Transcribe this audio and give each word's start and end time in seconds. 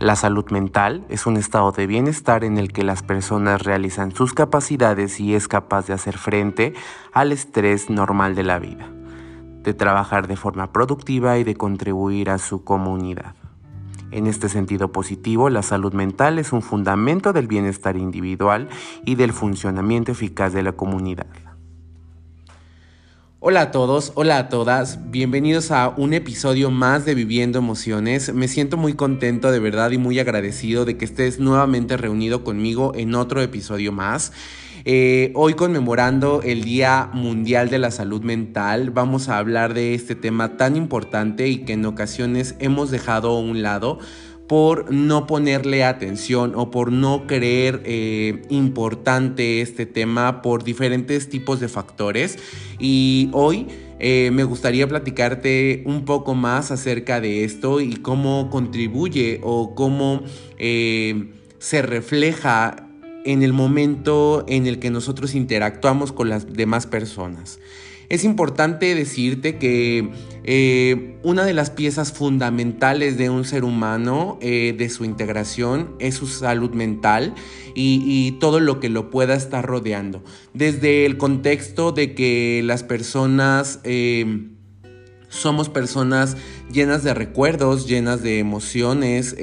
La 0.00 0.16
salud 0.16 0.50
mental 0.50 1.04
es 1.10 1.26
un 1.26 1.36
estado 1.36 1.72
de 1.72 1.86
bienestar 1.86 2.42
en 2.42 2.56
el 2.56 2.72
que 2.72 2.84
las 2.84 3.02
personas 3.02 3.60
realizan 3.60 4.12
sus 4.12 4.32
capacidades 4.32 5.20
y 5.20 5.34
es 5.34 5.46
capaz 5.46 5.86
de 5.86 5.92
hacer 5.92 6.16
frente 6.16 6.72
al 7.12 7.32
estrés 7.32 7.90
normal 7.90 8.34
de 8.34 8.42
la 8.42 8.58
vida, 8.58 8.88
de 9.62 9.74
trabajar 9.74 10.26
de 10.26 10.36
forma 10.36 10.72
productiva 10.72 11.36
y 11.36 11.44
de 11.44 11.54
contribuir 11.54 12.30
a 12.30 12.38
su 12.38 12.64
comunidad. 12.64 13.34
En 14.10 14.26
este 14.26 14.48
sentido 14.48 14.90
positivo, 14.90 15.50
la 15.50 15.62
salud 15.62 15.92
mental 15.92 16.38
es 16.38 16.54
un 16.54 16.62
fundamento 16.62 17.34
del 17.34 17.46
bienestar 17.46 17.98
individual 17.98 18.70
y 19.04 19.16
del 19.16 19.34
funcionamiento 19.34 20.12
eficaz 20.12 20.54
de 20.54 20.62
la 20.62 20.72
comunidad. 20.72 21.26
Hola 23.42 23.62
a 23.62 23.70
todos, 23.70 24.12
hola 24.16 24.36
a 24.36 24.48
todas, 24.50 25.10
bienvenidos 25.10 25.70
a 25.70 25.94
un 25.96 26.12
episodio 26.12 26.70
más 26.70 27.06
de 27.06 27.14
Viviendo 27.14 27.58
Emociones. 27.58 28.34
Me 28.34 28.48
siento 28.48 28.76
muy 28.76 28.92
contento 28.92 29.50
de 29.50 29.58
verdad 29.58 29.92
y 29.92 29.96
muy 29.96 30.18
agradecido 30.18 30.84
de 30.84 30.98
que 30.98 31.06
estés 31.06 31.38
nuevamente 31.38 31.96
reunido 31.96 32.44
conmigo 32.44 32.92
en 32.94 33.14
otro 33.14 33.40
episodio 33.40 33.92
más. 33.92 34.32
Eh, 34.84 35.32
hoy 35.34 35.54
conmemorando 35.54 36.42
el 36.42 36.64
Día 36.64 37.08
Mundial 37.14 37.70
de 37.70 37.78
la 37.78 37.90
Salud 37.90 38.20
Mental, 38.20 38.90
vamos 38.90 39.30
a 39.30 39.38
hablar 39.38 39.72
de 39.72 39.94
este 39.94 40.14
tema 40.14 40.58
tan 40.58 40.76
importante 40.76 41.48
y 41.48 41.64
que 41.64 41.72
en 41.72 41.86
ocasiones 41.86 42.56
hemos 42.58 42.90
dejado 42.90 43.30
a 43.30 43.40
un 43.40 43.62
lado 43.62 44.00
por 44.50 44.92
no 44.92 45.28
ponerle 45.28 45.84
atención 45.84 46.54
o 46.56 46.72
por 46.72 46.90
no 46.90 47.28
creer 47.28 47.82
eh, 47.84 48.42
importante 48.48 49.60
este 49.60 49.86
tema 49.86 50.42
por 50.42 50.64
diferentes 50.64 51.28
tipos 51.28 51.60
de 51.60 51.68
factores. 51.68 52.36
Y 52.80 53.30
hoy 53.32 53.68
eh, 54.00 54.30
me 54.32 54.42
gustaría 54.42 54.88
platicarte 54.88 55.84
un 55.86 56.04
poco 56.04 56.34
más 56.34 56.72
acerca 56.72 57.20
de 57.20 57.44
esto 57.44 57.80
y 57.80 57.94
cómo 57.94 58.50
contribuye 58.50 59.38
o 59.44 59.76
cómo 59.76 60.24
eh, 60.58 61.30
se 61.60 61.82
refleja 61.82 62.88
en 63.24 63.44
el 63.44 63.52
momento 63.52 64.44
en 64.48 64.66
el 64.66 64.80
que 64.80 64.90
nosotros 64.90 65.36
interactuamos 65.36 66.10
con 66.10 66.28
las 66.28 66.52
demás 66.52 66.88
personas. 66.88 67.60
Es 68.10 68.24
importante 68.24 68.92
decirte 68.96 69.56
que 69.56 70.10
eh, 70.42 71.16
una 71.22 71.44
de 71.44 71.54
las 71.54 71.70
piezas 71.70 72.12
fundamentales 72.12 73.16
de 73.16 73.30
un 73.30 73.44
ser 73.44 73.62
humano, 73.62 74.36
eh, 74.42 74.74
de 74.76 74.88
su 74.88 75.04
integración, 75.04 75.94
es 76.00 76.16
su 76.16 76.26
salud 76.26 76.72
mental 76.72 77.34
y, 77.76 78.32
todo 78.40 78.58
lo 78.58 78.80
que 78.80 78.88
lo 78.88 79.10
pueda 79.10 79.34
estar 79.34 79.64
rodeando. 79.64 80.24
Desde 80.54 81.06
el 81.06 81.16
contexto 81.18 81.92
de 81.92 82.14
que 82.14 82.62
las 82.64 82.82
personas... 82.82 83.78
Eh, 83.84 84.48
somos 85.28 85.68
personas 85.68 86.36
llenas 86.72 87.04
de 87.04 87.14
recuerdos, 87.14 87.86
llenas 87.86 88.20
de 88.20 88.40
emociones, 88.40 89.36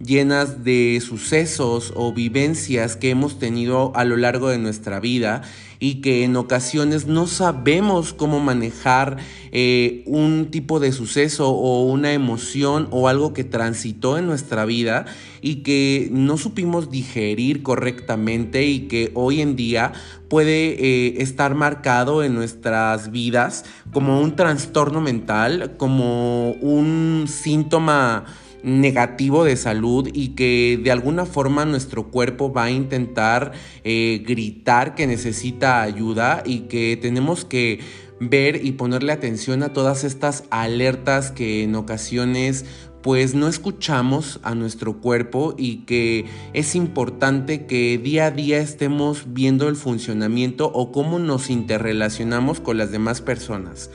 llenas 0.00 0.64
de 0.64 1.00
sucesos 1.04 1.92
o 1.96 2.12
vivencias 2.12 2.96
que 2.96 3.10
hemos 3.10 3.38
tenido 3.38 3.92
a 3.96 4.04
lo 4.04 4.16
largo 4.16 4.48
de 4.48 4.58
nuestra 4.58 5.00
vida 5.00 5.42
y 5.80 5.96
que 5.96 6.24
en 6.24 6.36
ocasiones 6.36 7.06
no 7.06 7.26
sabemos 7.26 8.12
cómo 8.12 8.40
manejar 8.40 9.18
eh, 9.52 10.02
un 10.06 10.50
tipo 10.50 10.80
de 10.80 10.92
suceso 10.92 11.50
o 11.50 11.84
una 11.84 12.12
emoción 12.12 12.88
o 12.90 13.08
algo 13.08 13.32
que 13.32 13.44
transitó 13.44 14.18
en 14.18 14.26
nuestra 14.26 14.64
vida 14.64 15.06
y 15.40 15.56
que 15.56 16.08
no 16.12 16.36
supimos 16.36 16.90
digerir 16.90 17.62
correctamente 17.62 18.64
y 18.66 18.88
que 18.88 19.12
hoy 19.14 19.40
en 19.40 19.56
día 19.56 19.92
puede 20.28 20.70
eh, 20.70 21.22
estar 21.22 21.54
marcado 21.54 22.24
en 22.24 22.34
nuestras 22.34 23.10
vidas 23.12 23.64
como 23.92 24.20
un 24.20 24.34
trastorno 24.36 25.00
mental, 25.00 25.76
como 25.76 26.52
un 26.52 27.26
síntoma 27.28 28.24
negativo 28.62 29.44
de 29.44 29.56
salud 29.56 30.08
y 30.12 30.30
que 30.30 30.80
de 30.82 30.90
alguna 30.90 31.26
forma 31.26 31.64
nuestro 31.64 32.10
cuerpo 32.10 32.52
va 32.52 32.64
a 32.64 32.70
intentar 32.70 33.52
eh, 33.84 34.22
gritar 34.26 34.94
que 34.94 35.06
necesita 35.06 35.82
ayuda 35.82 36.42
y 36.44 36.60
que 36.60 36.98
tenemos 37.00 37.44
que 37.44 37.80
ver 38.20 38.64
y 38.64 38.72
ponerle 38.72 39.12
atención 39.12 39.62
a 39.62 39.72
todas 39.72 40.04
estas 40.04 40.44
alertas 40.50 41.30
que 41.30 41.62
en 41.62 41.74
ocasiones 41.76 42.64
pues 43.02 43.34
no 43.34 43.46
escuchamos 43.46 44.40
a 44.42 44.56
nuestro 44.56 45.00
cuerpo 45.00 45.54
y 45.56 45.84
que 45.84 46.26
es 46.52 46.74
importante 46.74 47.64
que 47.64 47.96
día 47.96 48.26
a 48.26 48.30
día 48.32 48.58
estemos 48.58 49.26
viendo 49.28 49.68
el 49.68 49.76
funcionamiento 49.76 50.70
o 50.74 50.90
cómo 50.90 51.20
nos 51.20 51.48
interrelacionamos 51.48 52.58
con 52.58 52.76
las 52.76 52.90
demás 52.90 53.20
personas. 53.20 53.90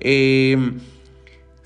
Eh, 0.00 0.72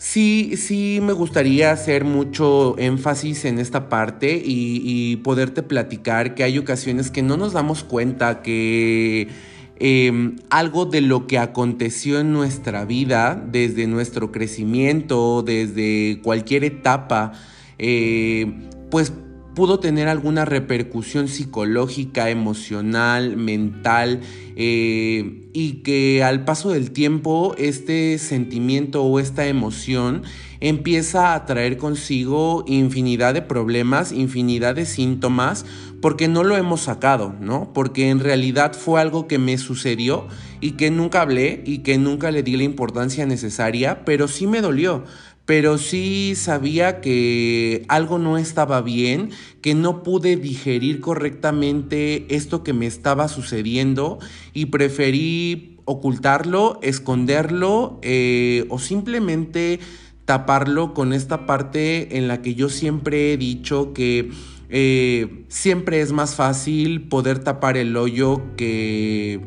Sí, 0.05 0.57
sí 0.57 0.99
me 1.01 1.13
gustaría 1.13 1.71
hacer 1.71 2.05
mucho 2.05 2.77
énfasis 2.77 3.45
en 3.45 3.61
esta 3.61 3.89
parte 3.89 4.43
y, 4.45 5.15
poderte 5.23 5.63
platicar 5.63 6.35
que 6.35 6.43
hay 6.43 6.59
ocasiones 6.59 7.13
que 7.13 7.23
no 7.23 7.37
nos 7.37 7.53
damos 7.53 7.85
cuenta 7.85 8.43
que 8.43 9.29
em, 9.77 10.35
algo 10.51 10.87
de 10.87 11.03
lo 11.03 11.29
que 11.29 11.39
aconteció 11.39 12.19
en 12.19 12.33
nuestra 12.33 12.85
vida, 12.85 13.41
desde 13.47 13.87
nuestro 13.87 14.33
crecimiento, 14.33 15.45
desde 15.45 16.21
cualquier 16.21 16.65
etapa, 16.65 17.31
eh, 17.79 18.71
pues 18.91 19.13
pudo 19.55 19.79
tener 19.81 20.09
alguna 20.09 20.45
repercusión 20.45 21.29
psicológica, 21.29 22.31
emocional, 22.31 23.37
mental, 23.37 24.21
eh, 24.57 25.49
y 25.53 25.83
que 25.83 26.23
al 26.23 26.45
paso 26.45 26.71
del 26.71 26.91
tiempo 26.91 27.55
este 27.59 28.19
sentimiento 28.19 29.03
o 29.03 29.19
esta 29.19 29.47
emoción 29.47 30.23
empieza 30.61 31.35
a 31.35 31.45
traer 31.45 31.77
consigo 31.77 32.65
infinidad 32.67 33.35
de 33.35 33.43
problemas, 33.43 34.13
infinidad 34.13 34.77
de 34.77 34.87
síntomas, 34.87 35.67
porque 36.01 36.29
no 36.29 36.45
lo 36.45 36.57
hemos 36.57 36.83
sacado, 36.83 37.35
¿no? 37.41 37.73
Porque 37.73 38.11
en 38.11 38.21
realidad 38.21 38.73
fue 38.75 39.01
algo 39.01 39.27
que 39.27 39.39
me 39.39 39.59
sucedió 39.59 40.27
y 40.61 40.73
que 40.73 40.91
nunca 40.91 41.23
hablé 41.23 41.63
y 41.67 41.79
que 41.79 41.99
nunca 41.99 42.31
le 42.31 42.43
di 42.43 42.57
la 42.57 42.63
importancia 42.63 43.27
necesaria, 43.27 44.05
pero 44.05 44.29
sí 44.29 44.47
me 44.47 44.61
dolió 44.61 45.05
pero 45.45 45.79
sí 45.79 46.35
sabía 46.37 47.01
que 47.01 47.85
algo 47.89 48.19
no 48.19 48.39
estaba 48.39 48.81
bien, 48.81 49.31
que 49.61 49.75
no 49.75 50.03
pude 50.03 50.37
digerir 50.37 51.01
correctamente 51.01 52.27
esto 52.35 52.63
que 52.63 52.73
me 52.73 52.87
estaba 52.87 53.29
sucediendo 53.29 54.19
y 54.53 54.67
preferí 54.67 55.79
ocultarlo, 55.85 56.79
esconderlo 56.83 57.99
eh, 58.03 58.67
o 58.69 58.79
simplemente 58.79 59.81
taparlo 60.25 60.95
con 60.95 61.13
esta 61.13 61.47
parte 61.47 62.17
en 62.17 62.29
la 62.29 62.41
que 62.41 62.55
yo 62.55 62.69
siempre 62.69 63.33
he 63.33 63.37
dicho 63.37 63.93
que 63.93 64.31
eh, 64.71 65.45
siempre 65.49 66.01
es 66.01 66.13
más 66.13 66.37
fácil 66.37 67.09
poder 67.09 67.41
tapar 67.41 67.77
el 67.77 67.97
hoyo 67.97 68.43
que 68.57 69.41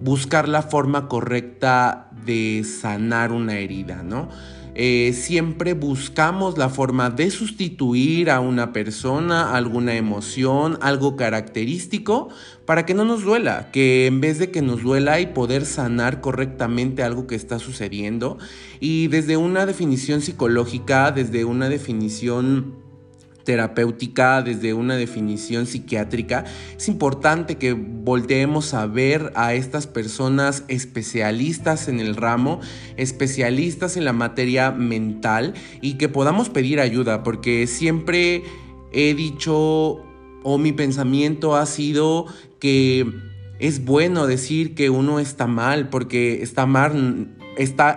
buscar 0.00 0.48
la 0.48 0.62
forma 0.62 1.08
correcta 1.08 2.10
de 2.24 2.64
sanar 2.64 3.32
una 3.32 3.58
herida, 3.58 4.02
¿no? 4.02 4.28
Eh, 4.78 5.14
siempre 5.14 5.72
buscamos 5.72 6.58
la 6.58 6.68
forma 6.68 7.08
de 7.08 7.30
sustituir 7.30 8.28
a 8.30 8.40
una 8.40 8.74
persona, 8.74 9.56
alguna 9.56 9.94
emoción, 9.94 10.78
algo 10.82 11.16
característico, 11.16 12.28
para 12.66 12.84
que 12.84 12.92
no 12.92 13.06
nos 13.06 13.22
duela, 13.22 13.70
que 13.72 14.04
en 14.04 14.20
vez 14.20 14.38
de 14.38 14.50
que 14.50 14.60
nos 14.60 14.82
duela 14.82 15.18
y 15.18 15.28
poder 15.28 15.64
sanar 15.64 16.20
correctamente 16.20 17.02
algo 17.02 17.26
que 17.26 17.36
está 17.36 17.58
sucediendo, 17.58 18.36
y 18.78 19.08
desde 19.08 19.38
una 19.38 19.64
definición 19.64 20.20
psicológica, 20.20 21.10
desde 21.10 21.46
una 21.46 21.70
definición 21.70 22.85
terapéutica, 23.46 24.42
desde 24.42 24.74
una 24.74 24.96
definición 24.96 25.66
psiquiátrica, 25.66 26.44
es 26.76 26.88
importante 26.88 27.56
que 27.56 27.72
volteemos 27.72 28.74
a 28.74 28.86
ver 28.86 29.32
a 29.36 29.54
estas 29.54 29.86
personas 29.86 30.64
especialistas 30.68 31.88
en 31.88 32.00
el 32.00 32.16
ramo, 32.16 32.60
especialistas 32.98 33.96
en 33.96 34.04
la 34.04 34.12
materia 34.12 34.72
mental 34.72 35.54
y 35.80 35.94
que 35.94 36.10
podamos 36.10 36.50
pedir 36.50 36.80
ayuda, 36.80 37.22
porque 37.22 37.66
siempre 37.66 38.42
he 38.92 39.14
dicho 39.14 40.02
o 40.42 40.58
mi 40.58 40.72
pensamiento 40.72 41.56
ha 41.56 41.66
sido 41.66 42.26
que 42.60 43.06
es 43.58 43.84
bueno 43.84 44.26
decir 44.26 44.74
que 44.74 44.90
uno 44.90 45.20
está 45.20 45.46
mal, 45.46 45.88
porque 45.88 46.42
está 46.42 46.64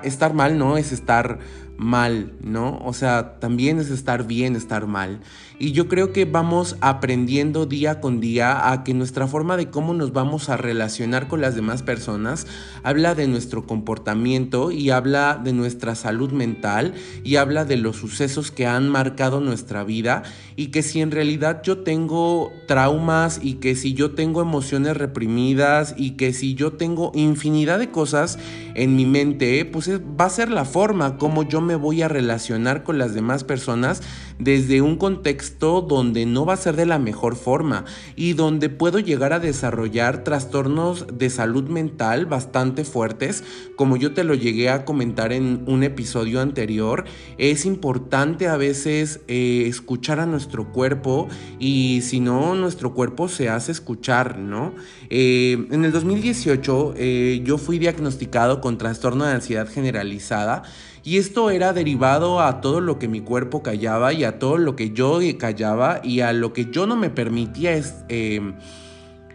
estar 0.04 0.34
mal 0.34 0.58
no 0.58 0.78
es 0.78 0.92
estar 0.92 1.40
mal, 1.80 2.34
¿no? 2.42 2.78
O 2.84 2.92
sea, 2.92 3.40
también 3.40 3.80
es 3.80 3.90
estar 3.90 4.28
bien, 4.28 4.58
estar 4.58 4.86
mal. 4.86 5.22
Y 5.60 5.72
yo 5.72 5.88
creo 5.88 6.12
que 6.12 6.26
vamos 6.26 6.76
aprendiendo 6.82 7.66
día 7.66 8.02
con 8.02 8.20
día 8.20 8.72
a 8.72 8.84
que 8.84 8.94
nuestra 8.94 9.28
forma 9.28 9.56
de 9.56 9.70
cómo 9.70 9.94
nos 9.94 10.12
vamos 10.12 10.50
a 10.50 10.58
relacionar 10.58 11.28
con 11.30 11.42
las 11.42 11.56
demás 11.56 11.82
personas 11.82 12.48
habla 12.84 13.16
de 13.16 13.28
nuestro 13.28 13.66
comportamiento 13.66 14.72
y 14.72 14.90
habla 14.90 15.40
de 15.42 15.54
nuestra 15.54 15.96
salud 15.96 16.32
mental 16.32 16.94
y 17.24 17.38
habla 17.38 17.66
de 17.66 17.78
los 17.78 17.96
sucesos 17.96 18.52
que 18.52 18.68
han 18.68 18.90
marcado 18.90 19.40
nuestra 19.40 19.84
vida 19.84 20.24
y 20.56 20.68
que 20.68 20.82
si 20.82 21.02
en 21.02 21.12
realidad 21.12 21.62
yo 21.64 21.80
tengo 21.80 22.52
traumas 22.68 23.40
y 23.42 23.56
que 23.56 23.76
si 23.76 23.94
yo 23.94 24.12
tengo 24.12 24.42
emociones 24.42 24.98
reprimidas 24.98 25.94
y 25.98 26.12
que 26.12 26.34
si 26.34 26.56
yo 26.56 26.74
tengo 26.74 27.12
infinidad 27.16 27.80
de 27.80 27.92
cosas 27.92 28.38
en 28.80 28.96
mi 28.96 29.06
mente, 29.06 29.66
pues 29.66 29.90
va 29.90 30.26
a 30.26 30.30
ser 30.30 30.50
la 30.50 30.66
forma 30.66 31.18
como 31.18 31.44
yo 31.44 31.60
me 31.60 31.76
voy 31.76 32.02
a 32.02 32.08
relacionar 32.08 32.84
con 32.84 32.98
las 32.98 33.14
demás 33.14 33.44
personas 33.44 34.02
desde 34.40 34.82
un 34.82 34.96
contexto 34.96 35.82
donde 35.82 36.26
no 36.26 36.46
va 36.46 36.54
a 36.54 36.58
ser 36.58 36.78
de 36.78 36.86
la 36.86 36.98
mejor 36.98 37.36
forma 37.36 37.84
y 38.16 38.34
donde 38.34 38.70
puedo 38.70 39.00
llegar 39.00 39.34
a 39.34 39.40
desarrollar 39.40 40.24
trastornos 40.24 41.06
de 41.12 41.30
salud 41.30 41.66
mental 41.66 42.26
bastante 42.26 42.86
fuertes, 42.86 43.44
como 43.76 43.98
yo 43.98 44.14
te 44.14 44.24
lo 44.24 44.34
llegué 44.34 44.70
a 44.70 44.86
comentar 44.86 45.34
en 45.34 45.64
un 45.68 45.84
episodio 45.84 46.40
anterior. 46.40 47.04
Es 47.38 47.66
importante 47.66 48.48
a 48.48 48.56
veces 48.56 49.20
eh, 49.28 49.66
escuchar 49.68 50.22
a 50.22 50.26
nuestro 50.26 50.72
cuerpo 50.72 51.28
y 51.60 52.02
si 52.04 52.22
no, 52.22 52.56
nuestro 52.56 52.94
cuerpo 52.94 53.28
se 53.28 53.50
hace 53.50 53.74
escuchar, 53.74 54.40
¿no? 54.40 54.74
Eh, 55.10 55.68
en 55.72 55.84
el 55.84 55.92
2018 55.92 56.94
eh, 56.96 57.42
yo 57.44 57.58
fui 57.58 57.78
diagnosticado 57.78 58.62
con 58.62 58.69
trastorno 58.78 59.26
de 59.26 59.34
ansiedad 59.34 59.68
generalizada 59.68 60.64
y 61.04 61.18
esto 61.18 61.50
era 61.50 61.74
derivado 61.74 62.42
a 62.42 62.62
todo 62.62 62.82
lo 62.82 63.00
que 63.00 63.08
mi 63.08 63.22
cuerpo 63.22 63.64
callaba 63.64 64.14
y 64.14 64.24
a 64.24 64.38
todo 64.38 64.58
lo 64.58 64.76
que 64.76 64.92
yo 64.92 65.20
callaba 65.38 66.02
y 66.04 66.20
a 66.22 66.34
lo 66.34 66.54
que 66.54 66.66
yo 66.66 66.86
no 66.86 66.96
me 66.96 67.10
permitía 67.10 67.82
em, 68.10 68.56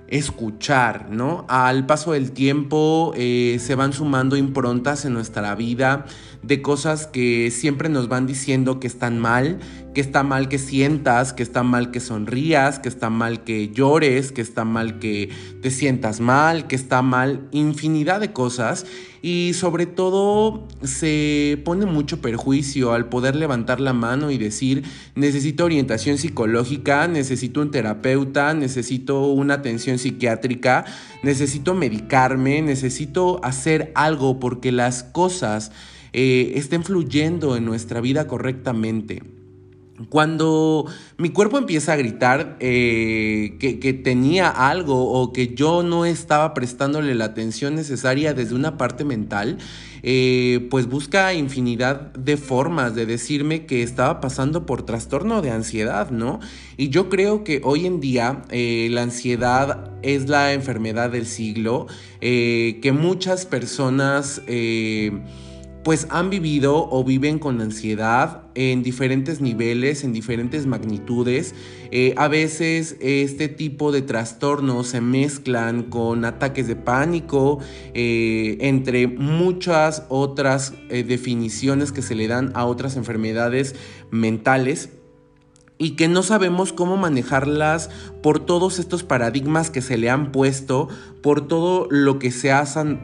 escuchar, 0.09 1.09
¿no? 1.11 1.47
Al 1.49 1.87
paso 1.87 2.13
del 2.13 2.33
tiempo 2.33 3.13
eh, 3.17 3.59
se 3.61 3.75
van 3.75 3.93
sumando 3.93 4.37
improntas 4.37 5.05
en 5.05 5.15
nuestra 5.15 5.55
vida 5.55 6.05
de 6.47 6.61
cosas 6.61 7.07
que 7.07 7.51
siempre 7.51 7.89
nos 7.89 8.09
van 8.09 8.27
diciendo 8.27 8.79
que 8.79 8.87
están 8.87 9.19
mal, 9.19 9.59
que 9.95 10.01
está 10.01 10.23
mal 10.23 10.49
que 10.49 10.59
sientas, 10.59 11.33
que 11.33 11.43
está 11.43 11.63
mal 11.63 11.91
que 11.91 12.01
sonrías, 12.01 12.79
que 12.79 12.89
está 12.89 13.09
mal 13.09 13.45
que 13.45 13.69
llores, 13.71 14.33
que 14.33 14.43
está 14.43 14.65
mal 14.65 14.99
que 14.99 15.31
te 15.63 15.71
sientas 15.71 16.21
mal, 16.21 16.67
que 16.67 16.77
está 16.77 17.01
mal 17.01 17.49
infinidad 17.53 18.21
de 18.21 18.33
cosas. 18.33 18.85
Y 19.23 19.53
sobre 19.55 19.87
todo 19.87 20.69
se 20.83 21.63
pone 21.65 21.87
mucho 21.87 22.21
perjuicio 22.21 22.93
al 22.93 23.09
poder 23.09 23.37
levantar 23.37 23.81
la 23.81 23.95
mano 23.95 24.31
y 24.31 24.37
decir 24.37 24.83
necesito 25.15 25.65
orientación 25.65 26.19
psicológica, 26.19 27.09
necesito 27.09 27.63
un 27.63 27.71
terapeuta, 27.71 28.53
necesito 28.53 29.29
una 29.29 29.55
atención 29.55 29.99
psiquiátrica, 29.99 30.85
necesito 31.23 31.73
medicarme, 31.73 32.61
necesito 32.61 33.41
hacer 33.43 33.93
algo 33.95 34.41
porque 34.41 34.73
las 34.73 35.05
cosas 35.05 35.73
eh, 36.17 36.53
estén 36.55 36.85
fluyendo 36.85 37.57
en 37.57 37.65
nuestra 37.65 38.01
vida 38.01 38.29
correctamente. 38.29 39.25
Cuando 40.11 40.87
mi 41.19 41.31
cuerpo 41.31 41.59
empieza 41.59 41.93
a 41.93 41.97
gritar 41.97 42.57
eh, 42.61 43.57
que, 43.59 43.93
tenía 43.93 44.49
algo 44.49 45.11
o 45.11 45.33
que 45.33 45.55
yo 45.55 45.83
no 45.83 46.05
estaba 46.05 46.55
prestándole 46.55 47.17
la 47.17 47.25
atención 47.25 47.75
necesaria 47.75 48.33
desde 48.33 48.55
una 48.55 48.79
parte 48.79 49.05
mental, 49.05 49.59
eh, 50.05 50.69
pues 50.71 50.87
busca 50.87 51.35
infinidad 51.35 52.13
de 52.13 52.37
formas 52.37 52.95
de 52.95 53.07
decirme 53.07 53.67
que 53.67 53.83
estaba 53.83 54.21
pasando 54.21 54.67
por 54.67 54.87
trastorno 54.87 55.43
de 55.43 55.51
ansiedad, 55.51 56.11
¿no? 56.11 56.39
Y 56.77 56.91
yo 56.91 57.09
creo 57.09 57.43
que 57.43 57.61
hoy 57.65 57.87
en 57.87 57.99
día 57.99 58.43
la 58.53 59.03
ansiedad 59.03 59.91
es 60.03 60.29
la 60.29 60.53
enfermedad 60.53 61.11
del 61.11 61.27
siglo, 61.27 61.87
que 62.21 62.93
muchas 62.97 63.47
personas 63.47 64.43
pues 65.85 66.07
han 66.11 66.31
vivido 66.31 66.89
o 66.91 67.05
viven 67.05 67.39
con 67.39 67.61
ansiedad 67.61 68.45
en 68.55 68.83
diferentes 68.83 69.43
niveles, 69.43 70.03
en 70.03 70.15
diferentes 70.15 70.67
magnitudes. 70.67 71.55
Eh, 71.91 72.15
a 72.17 72.27
veces 72.27 72.97
este 73.01 73.49
tipo 73.49 73.93
de 73.93 74.01
trastornos 74.01 74.89
se 74.89 75.03
mezclan 75.03 75.85
con 75.85 76.25
ataques 76.25 76.67
de 76.67 76.77
pánico, 76.77 77.61
eh, 77.93 78.57
entre 78.61 79.07
muchas 79.07 80.05
otras 80.09 80.73
eh, 80.89 81.05
definiciones 81.05 81.93
que 81.93 82.01
se 82.01 82.15
le 82.15 82.29
dan 82.29 82.51
a 82.55 82.65
otras 82.65 82.97
enfermedades 82.97 83.75
mentales 84.11 84.89
y 85.77 85.97
que 85.97 86.09
no 86.09 86.23
sabemos 86.23 86.73
cómo 86.73 86.97
manejarlas 86.97 87.91
por 88.23 88.41
todos 88.41 88.79
estos 88.79 89.03
paradigmas 89.05 89.69
que 89.69 89.83
se 89.83 89.99
le 89.99 90.09
han 90.09 90.33
puesto, 90.33 90.89
por 91.23 91.47
todo 91.47 91.89
lo 91.91 92.19
que 92.19 92.31
se 92.31 92.53
hacen 92.53 93.01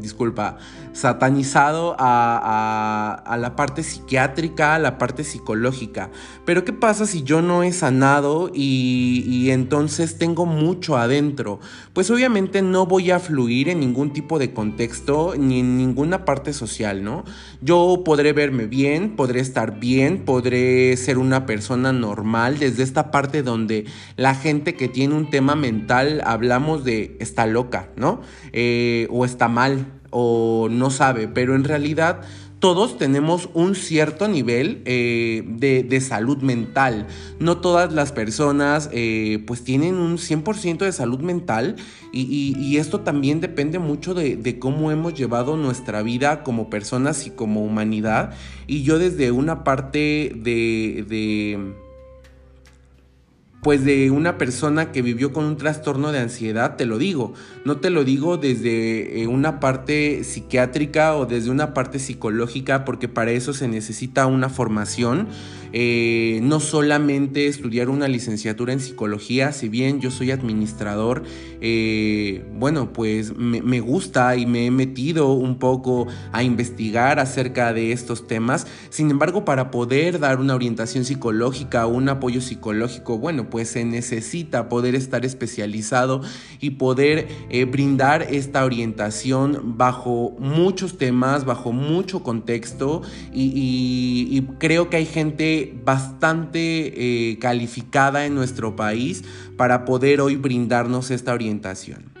disculpa, 0.00 0.58
satanizado 0.92 1.96
a, 1.98 3.36
la 3.38 3.56
parte 3.56 3.82
psiquiátrica, 3.82 4.74
a 4.74 4.78
la 4.78 4.98
parte 4.98 5.24
psicológica. 5.24 6.10
Pero 6.44 6.64
¿qué 6.64 6.72
pasa 6.72 7.06
si 7.06 7.22
yo 7.22 7.42
no 7.42 7.62
he 7.62 7.72
sanado 7.72 8.50
y, 8.52 9.50
entonces 9.50 10.18
tengo 10.18 10.46
mucho 10.46 10.96
adentro? 10.96 11.60
Pues 11.92 12.10
obviamente 12.10 12.62
no 12.62 12.86
voy 12.86 13.10
a 13.10 13.18
fluir 13.18 13.68
en 13.68 13.80
ningún 13.80 14.12
tipo 14.12 14.38
de 14.38 14.52
contexto 14.52 15.34
ni 15.36 15.60
en 15.60 15.78
ninguna 15.78 16.24
parte 16.24 16.52
social, 16.52 17.02
¿no? 17.04 17.24
Yo 17.60 18.02
podré 18.04 18.32
verme 18.32 18.66
bien, 18.66 19.16
podré 19.16 19.40
estar 19.40 19.78
bien, 19.78 20.24
podré 20.24 20.96
ser 20.96 21.18
una 21.18 21.46
persona 21.46 21.92
normal 21.92 22.58
desde 22.58 22.82
esta 22.82 23.10
parte 23.10 23.42
donde 23.42 23.86
la 24.16 24.34
gente 24.34 24.74
que 24.74 24.88
tiene 24.88 25.14
un 25.14 25.30
tema 25.30 25.54
mental 25.54 26.22
hablamos 26.24 26.84
de 26.84 27.16
está 27.20 27.46
loca, 27.46 27.90
¿no? 27.96 28.20
Eh, 28.52 29.06
o 29.10 29.24
está 29.24 29.48
mal 29.48 29.87
o 30.10 30.68
no 30.70 30.90
sabe, 30.90 31.28
pero 31.28 31.54
en 31.54 31.64
realidad 31.64 32.22
todos 32.60 32.98
tenemos 32.98 33.48
un 33.54 33.76
cierto 33.76 34.26
nivel 34.26 34.82
eh, 34.84 35.44
de, 35.46 36.00
salud 36.00 36.38
mental. 36.38 37.06
No 37.38 37.58
todas 37.58 37.92
las 37.92 38.10
personas 38.12 38.90
eh, 38.92 39.44
pues 39.46 39.62
tienen 39.62 39.94
un 39.94 40.18
100% 40.18 40.78
de 40.78 40.92
salud 40.92 41.20
mental 41.20 41.76
y, 42.12 42.76
esto 42.78 43.00
también 43.00 43.40
depende 43.40 43.78
mucho 43.78 44.14
de, 44.14 44.58
cómo 44.58 44.90
hemos 44.90 45.14
llevado 45.14 45.56
nuestra 45.56 46.02
vida 46.02 46.42
como 46.42 46.70
personas 46.70 47.26
y 47.26 47.30
como 47.30 47.64
humanidad. 47.64 48.34
Y 48.66 48.82
yo 48.82 48.98
desde 48.98 49.30
una 49.30 49.62
parte 49.62 50.32
de 50.34 51.74
pues 53.62 53.84
de 53.84 54.10
una 54.10 54.38
persona 54.38 54.92
que 54.92 55.02
vivió 55.02 55.32
con 55.32 55.44
un 55.44 55.56
trastorno 55.56 56.12
de 56.12 56.20
ansiedad, 56.20 56.76
te 56.76 56.86
lo 56.86 56.98
digo. 56.98 57.34
No 57.64 57.78
te 57.78 57.90
lo 57.90 58.04
digo 58.04 58.36
desde 58.36 59.22
eh, 59.22 59.26
una 59.26 59.58
parte 59.58 60.22
psiquiátrica 60.22 61.16
o 61.16 61.26
desde 61.26 61.50
una 61.50 61.74
parte 61.74 61.98
psicológica, 61.98 62.84
porque 62.84 63.08
para 63.08 63.32
eso 63.32 63.52
se 63.52 63.66
necesita 63.66 64.26
una 64.26 64.48
formación. 64.48 65.28
Eh, 65.72 66.40
no 66.42 66.60
solamente 66.60 67.46
estudiar 67.46 67.88
una 67.90 68.08
licenciatura 68.08 68.72
en 68.72 68.80
psicología, 68.80 69.52
si 69.52 69.68
bien 69.68 70.00
yo 70.00 70.10
soy 70.10 70.30
administrador, 70.30 71.22
eh, 71.60 72.44
bueno, 72.54 72.92
pues 72.92 73.36
me, 73.36 73.80
gusta 73.80 74.36
y 74.36 74.46
me 74.46 74.66
he 74.66 74.70
metido 74.70 75.32
un 75.32 75.58
poco 75.58 76.06
a 76.32 76.42
investigar 76.42 77.18
acerca 77.18 77.72
de 77.72 77.92
estos 77.92 78.26
temas. 78.26 78.66
Sin 78.90 79.10
embargo, 79.10 79.44
para 79.44 79.70
poder 79.70 80.18
dar 80.18 80.40
una 80.40 80.54
orientación 80.54 81.04
psicológica 81.04 81.86
un 81.86 82.08
apoyo 82.08 82.40
psicológico, 82.40 83.18
bueno, 83.18 83.50
pues 83.50 83.68
se 83.68 83.84
necesita 83.84 84.68
poder 84.68 84.94
estar 84.94 85.24
especializado 85.24 86.22
y 86.60 86.70
poder 86.70 87.28
eh, 87.50 87.64
brindar 87.64 88.22
esta 88.22 88.64
orientación 88.64 89.76
bajo 89.76 90.36
muchos 90.38 90.98
temas, 90.98 91.44
bajo 91.44 91.72
mucho 91.72 92.22
contexto 92.22 93.02
y 93.32 94.42
creo 94.58 94.90
que 94.90 94.96
hay 94.96 95.06
gente 95.06 95.57
bastante 95.84 97.30
eh, 97.30 97.38
calificada 97.38 98.26
en 98.26 98.34
nuestro 98.34 98.76
país 98.76 99.24
para 99.56 99.84
poder 99.84 100.20
hoy 100.20 100.36
brindarnos 100.36 101.10
esta 101.10 101.32
orientación. 101.32 102.18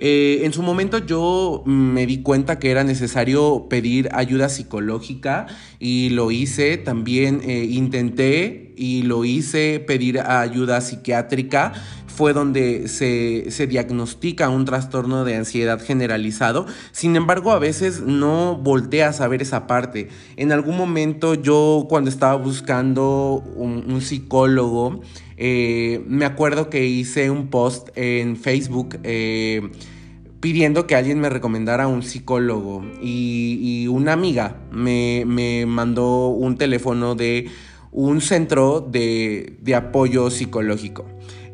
Eh, 0.00 0.40
en 0.44 0.52
su 0.52 0.62
momento 0.62 0.98
yo 0.98 1.62
me 1.66 2.06
di 2.06 2.22
cuenta 2.22 2.58
que 2.58 2.70
era 2.70 2.84
necesario 2.84 3.68
pedir 3.68 4.08
ayuda 4.12 4.48
psicológica 4.48 5.46
y 5.78 6.10
lo 6.10 6.30
hice, 6.30 6.76
también 6.76 7.40
eh, 7.44 7.64
intenté 7.70 8.74
y 8.76 9.02
lo 9.02 9.24
hice 9.24 9.80
pedir 9.80 10.20
ayuda 10.20 10.80
psiquiátrica 10.80 11.72
fue 12.14 12.32
donde 12.32 12.88
se, 12.88 13.66
diagnostica 13.66 14.48
un 14.48 14.64
trastorno 14.64 15.24
de 15.24 15.36
ansiedad 15.36 15.80
generalizado. 15.82 16.66
Sin 16.92 17.16
embargo, 17.16 17.50
a 17.52 17.58
veces 17.58 18.02
no 18.02 18.56
volteas 18.56 19.20
a 19.20 19.28
ver 19.28 19.42
esa 19.42 19.66
parte. 19.66 20.08
En 20.36 20.52
algún 20.52 20.76
momento 20.76 21.34
yo 21.34 21.86
cuando 21.88 22.10
estaba 22.10 22.36
buscando 22.36 23.42
un, 23.56 24.00
psicólogo, 24.00 25.00
eh, 25.36 26.04
me 26.06 26.24
acuerdo 26.24 26.70
que 26.70 26.86
hice 26.86 27.30
un 27.30 27.48
post 27.48 27.88
en 27.96 28.36
Facebook. 28.36 28.98
Eh, 29.02 29.70
pidiendo 30.40 30.86
que 30.86 30.94
alguien 30.94 31.20
me 31.20 31.30
recomendara 31.30 31.88
un 31.88 32.02
psicólogo 32.02 32.84
y, 33.00 33.86
una 33.88 34.12
amiga 34.12 34.58
me, 34.70 35.24
me 35.26 35.64
mandó 35.64 36.28
un 36.28 36.58
teléfono 36.58 37.14
de 37.14 37.48
un 37.94 38.20
centro 38.20 38.80
de, 38.80 39.56
de 39.62 39.74
apoyo 39.74 40.28
psicológico. 40.28 41.06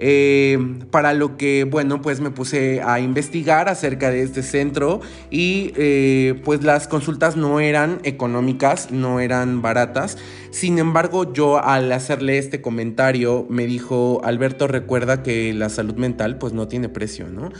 Eh, 0.02 0.59
para 0.90 1.12
lo 1.12 1.37
que, 1.37 1.64
bueno, 1.64 2.00
pues 2.00 2.21
me 2.21 2.30
puse 2.30 2.80
a 2.80 3.00
investigar 3.00 3.69
acerca 3.69 4.11
de 4.11 4.23
este 4.23 4.42
centro 4.42 5.02
y 5.30 5.75
eh, 5.76 6.40
pues 6.42 6.64
las 6.64 6.88
consultas 6.88 7.37
no 7.37 7.61
eran 7.61 8.00
económicas, 8.04 8.90
no 8.90 9.21
eran 9.21 9.61
baratas. 9.61 10.16
Sin 10.50 10.78
embargo, 10.78 11.35
yo 11.35 11.62
al 11.62 11.92
hacerle 11.92 12.38
este 12.38 12.62
comentario 12.62 13.47
me 13.50 13.66
dijo, 13.66 14.23
Alberto, 14.25 14.66
recuerda 14.66 15.23
que 15.23 15.52
la 15.52 15.69
salud 15.69 15.97
mental 15.97 16.38
pues 16.38 16.54
no 16.54 16.66
tiene 16.66 16.88
precio, 16.88 17.28
¿no? 17.28 17.50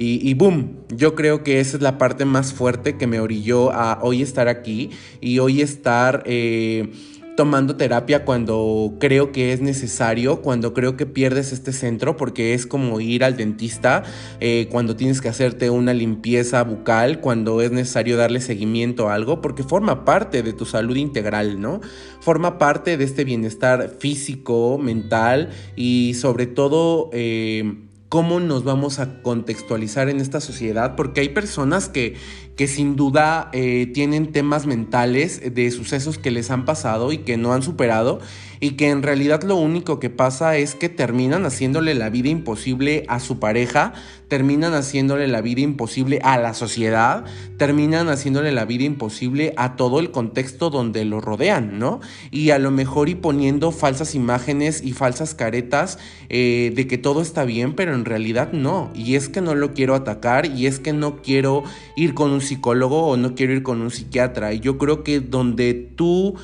Y, 0.00 0.32
boom, 0.34 0.76
yo 0.94 1.16
creo 1.16 1.42
que 1.42 1.58
esa 1.58 1.76
es 1.76 1.82
la 1.82 1.98
parte 1.98 2.24
más 2.24 2.52
fuerte 2.52 2.96
que 2.96 3.08
me 3.08 3.18
orilló 3.18 3.72
a 3.72 3.98
hoy 4.00 4.22
estar 4.22 4.46
aquí 4.46 4.90
y 5.20 5.40
hoy 5.40 5.60
estar... 5.60 6.22
Eh, 6.26 6.92
tomando 7.38 7.76
terapia 7.76 8.24
cuando 8.24 8.94
creo 8.98 9.30
que 9.30 9.52
es 9.52 9.60
necesario, 9.60 10.42
cuando 10.42 10.74
creo 10.74 10.96
que 10.96 11.06
pierdes 11.06 11.52
este 11.52 11.72
centro, 11.72 12.16
porque 12.16 12.52
es 12.52 12.66
como 12.66 12.98
ir 13.00 13.22
al 13.22 13.36
dentista, 13.36 14.02
eh, 14.40 14.66
cuando 14.72 14.96
tienes 14.96 15.20
que 15.20 15.28
hacerte 15.28 15.70
una 15.70 15.94
limpieza 15.94 16.64
bucal, 16.64 17.20
cuando 17.20 17.62
es 17.62 17.70
necesario 17.70 18.16
darle 18.16 18.40
seguimiento 18.40 19.08
a 19.08 19.14
algo, 19.14 19.40
porque 19.40 19.62
forma 19.62 20.04
parte 20.04 20.42
de 20.42 20.52
tu 20.52 20.66
salud 20.66 20.96
integral, 20.96 21.60
¿no? 21.60 21.80
Forma 22.18 22.58
parte 22.58 22.96
de 22.96 23.04
este 23.04 23.22
bienestar 23.22 23.88
físico, 24.00 24.76
mental 24.76 25.50
y 25.76 26.14
sobre 26.14 26.48
todo... 26.48 27.08
Eh, 27.12 27.84
cómo 28.08 28.40
nos 28.40 28.64
vamos 28.64 29.00
a 29.00 29.20
contextualizar 29.20 30.08
en 30.08 30.20
esta 30.20 30.40
sociedad, 30.40 30.96
porque 30.96 31.20
hay 31.20 31.28
personas 31.28 31.90
que, 31.90 32.16
que 32.58 32.66
sin 32.66 32.96
duda 32.96 33.50
eh, 33.52 33.88
tienen 33.94 34.32
temas 34.32 34.66
mentales 34.66 35.54
de 35.54 35.70
sucesos 35.70 36.18
que 36.18 36.32
les 36.32 36.50
han 36.50 36.64
pasado 36.64 37.12
y 37.12 37.18
que 37.18 37.36
no 37.36 37.52
han 37.52 37.62
superado 37.62 38.18
y 38.60 38.72
que 38.72 38.90
en 38.90 39.02
realidad 39.02 39.42
lo 39.42 39.56
único 39.56 39.98
que 40.00 40.10
pasa 40.10 40.56
es 40.56 40.74
que 40.74 40.88
terminan 40.88 41.44
haciéndole 41.44 41.94
la 41.94 42.10
vida 42.10 42.28
imposible 42.28 43.04
a 43.08 43.20
su 43.20 43.38
pareja, 43.38 43.92
terminan 44.28 44.74
haciéndole 44.74 45.26
la 45.26 45.40
vida 45.40 45.62
imposible 45.62 46.20
a 46.22 46.38
la 46.38 46.54
sociedad, 46.54 47.24
terminan 47.56 48.08
haciéndole 48.08 48.52
la 48.52 48.66
vida 48.66 48.84
imposible 48.84 49.54
a 49.56 49.76
todo 49.76 50.00
el 50.00 50.10
contexto 50.10 50.70
donde 50.70 51.04
lo 51.04 51.20
rodean, 51.20 51.78
¿no? 51.78 52.00
Y 52.30 52.50
a 52.50 52.58
lo 52.58 52.70
mejor 52.70 53.08
y 53.08 53.14
poniendo 53.14 53.72
falsas 53.72 54.14
imágenes 54.14 54.82
y 54.82 54.92
falsas 54.92 55.34
caretas 55.34 55.98
eh, 56.28 56.72
de 56.74 56.86
que 56.86 56.98
todo 56.98 57.22
está 57.22 57.44
bien, 57.44 57.74
pero 57.74 57.94
en 57.94 58.04
realidad 58.04 58.52
no. 58.52 58.90
Y 58.94 59.14
es 59.14 59.28
que 59.28 59.40
no 59.40 59.54
lo 59.54 59.72
quiero 59.72 59.94
atacar 59.94 60.46
y 60.46 60.66
es 60.66 60.78
que 60.78 60.92
no 60.92 61.22
quiero 61.22 61.64
ir 61.96 62.14
con 62.14 62.30
un 62.30 62.40
psicólogo 62.40 63.08
o 63.08 63.16
no 63.16 63.34
quiero 63.34 63.54
ir 63.54 63.62
con 63.62 63.80
un 63.80 63.90
psiquiatra. 63.90 64.52
Y 64.52 64.60
yo 64.60 64.78
creo 64.78 65.02
que 65.02 65.20
donde 65.20 65.74
tú 65.74 66.36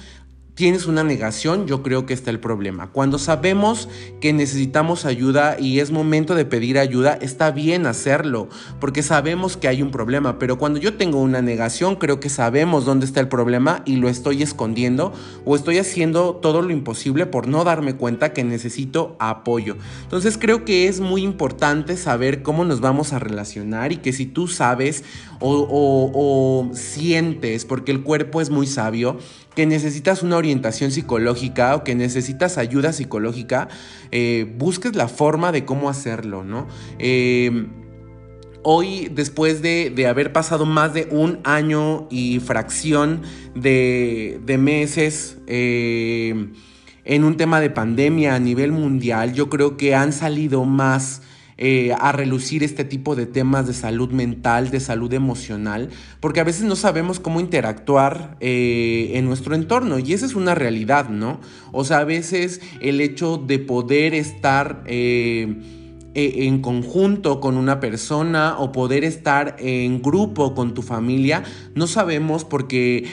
tienes 0.54 0.86
una 0.86 1.02
negación, 1.02 1.66
yo 1.66 1.82
creo 1.82 2.06
que 2.06 2.14
está 2.14 2.30
el 2.30 2.38
problema. 2.38 2.90
Cuando 2.92 3.18
sabemos 3.18 3.88
que 4.20 4.32
necesitamos 4.32 5.04
ayuda 5.04 5.56
y 5.58 5.80
es 5.80 5.90
momento 5.90 6.34
de 6.34 6.44
pedir 6.44 6.78
ayuda, 6.78 7.18
está 7.20 7.50
bien 7.50 7.86
hacerlo, 7.86 8.48
porque 8.80 9.02
sabemos 9.02 9.56
que 9.56 9.68
hay 9.68 9.82
un 9.82 9.90
problema, 9.90 10.38
pero 10.38 10.56
cuando 10.56 10.78
yo 10.78 10.94
tengo 10.94 11.20
una 11.20 11.42
negación, 11.42 11.96
creo 11.96 12.20
que 12.20 12.28
sabemos 12.28 12.84
dónde 12.84 13.06
está 13.06 13.20
el 13.20 13.28
problema 13.28 13.82
y 13.84 13.96
lo 13.96 14.08
estoy 14.08 14.42
escondiendo 14.42 15.12
o 15.44 15.56
estoy 15.56 15.78
haciendo 15.78 16.36
todo 16.36 16.62
lo 16.62 16.70
imposible 16.70 17.26
por 17.26 17.48
no 17.48 17.64
darme 17.64 17.96
cuenta 17.96 18.32
que 18.32 18.44
necesito 18.44 19.16
apoyo. 19.18 19.76
Entonces 20.02 20.38
creo 20.38 20.64
que 20.64 20.86
es 20.86 21.00
muy 21.00 21.22
importante 21.22 21.96
saber 21.96 22.42
cómo 22.42 22.64
nos 22.64 22.80
vamos 22.80 23.12
a 23.12 23.18
relacionar 23.18 23.92
y 23.92 23.96
que 23.96 24.12
si 24.12 24.26
tú 24.26 24.46
sabes 24.46 25.02
o, 25.40 26.70
sientes, 26.72 27.64
porque 27.64 27.92
el 27.92 28.02
cuerpo 28.02 28.40
es 28.40 28.50
muy 28.50 28.66
sabio, 28.66 29.18
que 29.54 29.66
necesitas 29.66 30.22
una 30.22 30.36
orientación 30.36 30.90
psicológica 30.90 31.74
o 31.76 31.84
que 31.84 31.94
necesitas 31.94 32.58
ayuda 32.58 32.92
psicológica, 32.92 33.68
eh, 34.10 34.52
busques 34.58 34.96
la 34.96 35.08
forma 35.08 35.52
de 35.52 35.64
cómo 35.64 35.88
hacerlo, 35.88 36.44
¿no? 36.44 36.66
Eh, 36.98 37.66
hoy, 38.64 39.10
después 39.14 39.62
de, 39.62 40.06
haber 40.08 40.32
pasado 40.32 40.66
más 40.66 40.92
de 40.92 41.06
un 41.10 41.38
año 41.44 42.08
y 42.10 42.40
fracción 42.40 43.22
de, 43.54 44.40
meses 44.58 45.38
eh, 45.46 46.48
en 47.04 47.24
un 47.24 47.36
tema 47.36 47.60
de 47.60 47.70
pandemia 47.70 48.34
a 48.34 48.40
nivel 48.40 48.72
mundial, 48.72 49.34
yo 49.34 49.48
creo 49.48 49.76
que 49.76 49.94
han 49.94 50.12
salido 50.12 50.64
más 50.64 51.22
eh, 51.56 51.94
a 52.00 52.10
relucir 52.10 52.64
este 52.64 52.84
tipo 52.84 53.14
de 53.14 53.26
temas 53.26 53.68
de 53.68 53.74
salud 53.74 54.10
mental, 54.10 54.72
de 54.72 54.80
salud 54.80 55.12
emocional, 55.12 55.88
porque 56.18 56.40
a 56.40 56.44
veces 56.44 56.64
no 56.64 56.74
sabemos 56.74 57.20
cómo 57.20 57.38
interactuar 57.38 58.36
eh, 58.40 59.12
en 59.14 59.26
nuestro 59.26 59.54
entorno 59.54 60.00
y 60.00 60.14
esa 60.14 60.26
es 60.26 60.34
una 60.34 60.56
realidad, 60.56 61.10
¿no? 61.10 61.40
O 61.70 61.84
sea, 61.84 61.98
a 61.98 62.04
veces 62.04 62.60
el 62.80 63.00
hecho 63.00 63.36
de 63.36 63.58
poder 63.60 64.14
estar... 64.14 64.82
Eh, 64.86 65.80
e, 66.16 66.46
en 66.46 66.62
conjunto 66.62 67.40
con 67.40 67.56
una 67.56 67.80
persona 67.80 68.54
o 68.60 68.70
poder 68.70 69.02
estar 69.02 69.56
en 69.58 70.00
grupo 70.00 70.54
con 70.54 70.72
tu 70.72 70.82
familia, 70.82 71.42
no 71.74 71.88
sabemos 71.88 72.44
porque 72.44 73.08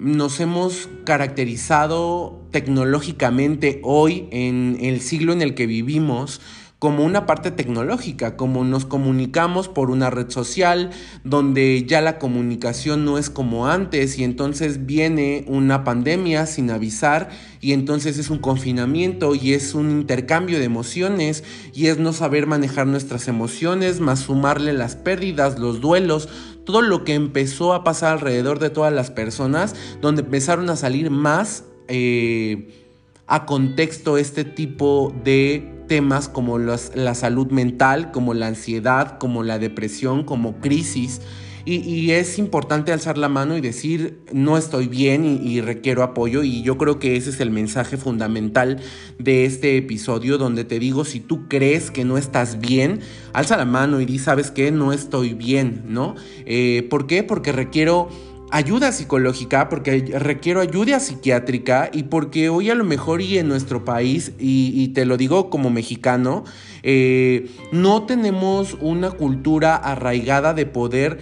nos 0.00 0.40
hemos 0.40 0.88
caracterizado 1.04 2.42
tecnológicamente 2.50 3.80
hoy 3.84 4.26
en 4.32 4.78
el 4.80 5.00
siglo 5.00 5.32
en 5.32 5.42
el 5.42 5.54
que 5.54 5.68
vivimos 5.68 6.40
como 6.82 7.04
una 7.04 7.26
parte 7.26 7.52
tecnológica, 7.52 8.36
como 8.36 8.64
nos 8.64 8.86
comunicamos 8.86 9.68
por 9.68 9.88
una 9.88 10.10
red 10.10 10.30
social, 10.30 10.90
donde 11.22 11.84
ya 11.86 12.00
la 12.00 12.18
comunicación 12.18 13.04
no 13.04 13.18
es 13.18 13.30
como 13.30 13.68
antes 13.68 14.18
y 14.18 14.24
entonces 14.24 14.84
viene 14.84 15.44
una 15.46 15.84
pandemia 15.84 16.44
sin 16.44 16.72
avisar 16.72 17.30
y 17.60 17.72
entonces 17.72 18.18
es 18.18 18.30
un 18.30 18.38
confinamiento 18.38 19.36
y 19.36 19.52
es 19.52 19.76
un 19.76 19.92
intercambio 19.92 20.58
de 20.58 20.64
emociones 20.64 21.44
y 21.72 21.86
es 21.86 21.98
no 21.98 22.12
saber 22.12 22.48
manejar 22.48 22.88
nuestras 22.88 23.28
emociones, 23.28 24.00
más 24.00 24.18
sumarle 24.18 24.72
las 24.72 24.96
pérdidas, 24.96 25.60
los 25.60 25.80
duelos, 25.80 26.28
todo 26.66 26.82
lo 26.82 27.04
que 27.04 27.14
empezó 27.14 27.74
a 27.74 27.84
pasar 27.84 28.14
alrededor 28.14 28.58
de 28.58 28.70
todas 28.70 28.92
las 28.92 29.12
personas, 29.12 29.76
donde 30.00 30.22
empezaron 30.22 30.68
a 30.68 30.74
salir 30.74 31.12
más 31.12 31.62
eh, 31.86 32.81
a 33.26 33.46
contexto 33.46 34.18
este 34.18 34.44
tipo 34.44 35.14
de 35.24 35.84
temas 35.88 36.28
como 36.28 36.58
la 36.58 37.14
salud 37.14 37.50
mental, 37.50 38.12
como 38.12 38.34
la 38.34 38.46
ansiedad, 38.46 39.18
como 39.18 39.42
la 39.42 39.58
depresión, 39.58 40.24
como 40.24 40.60
crisis. 40.60 41.20
Y, 41.64 42.10
es 42.10 42.38
importante 42.38 42.92
alzar 42.92 43.18
la 43.18 43.28
mano 43.28 43.56
y 43.56 43.60
decir, 43.60 44.18
no 44.32 44.58
estoy 44.58 44.88
bien 44.88 45.40
y, 45.44 45.60
requiero 45.60 46.02
apoyo. 46.02 46.42
Y 46.42 46.62
yo 46.62 46.76
creo 46.76 46.98
que 46.98 47.16
ese 47.16 47.30
es 47.30 47.38
el 47.40 47.50
mensaje 47.50 47.96
fundamental 47.96 48.80
de 49.18 49.44
este 49.44 49.76
episodio, 49.76 50.38
donde 50.38 50.64
te 50.64 50.80
digo, 50.80 51.04
si 51.04 51.20
tú 51.20 51.46
crees 51.48 51.92
que 51.92 52.04
no 52.04 52.18
estás 52.18 52.58
bien, 52.58 53.00
alza 53.32 53.56
la 53.56 53.64
mano 53.64 54.00
y 54.00 54.06
di, 54.06 54.18
¿sabes 54.18 54.50
qué? 54.50 54.72
No 54.72 54.92
estoy 54.92 55.34
bien, 55.34 55.84
¿no? 55.86 56.16
Eh, 56.46 56.86
¿Por 56.90 57.06
qué? 57.06 57.22
Porque 57.22 57.52
requiero 57.52 58.08
ayuda 58.52 58.92
psicológica, 58.92 59.68
porque 59.68 60.04
requiero 60.18 60.60
ayuda 60.60 61.00
psiquiátrica 61.00 61.90
y 61.92 62.04
porque 62.04 62.50
hoy 62.50 62.70
a 62.70 62.74
lo 62.74 62.84
mejor 62.84 63.22
y 63.22 63.38
en 63.38 63.48
nuestro 63.48 63.84
país, 63.84 64.32
y, 64.38 64.88
te 64.88 65.06
lo 65.06 65.16
digo 65.16 65.50
como 65.50 65.70
mexicano, 65.70 66.44
eh, 66.82 67.50
no 67.72 68.04
tenemos 68.04 68.76
una 68.80 69.10
cultura 69.10 69.74
arraigada 69.74 70.52
de 70.52 70.66
poder 70.66 71.18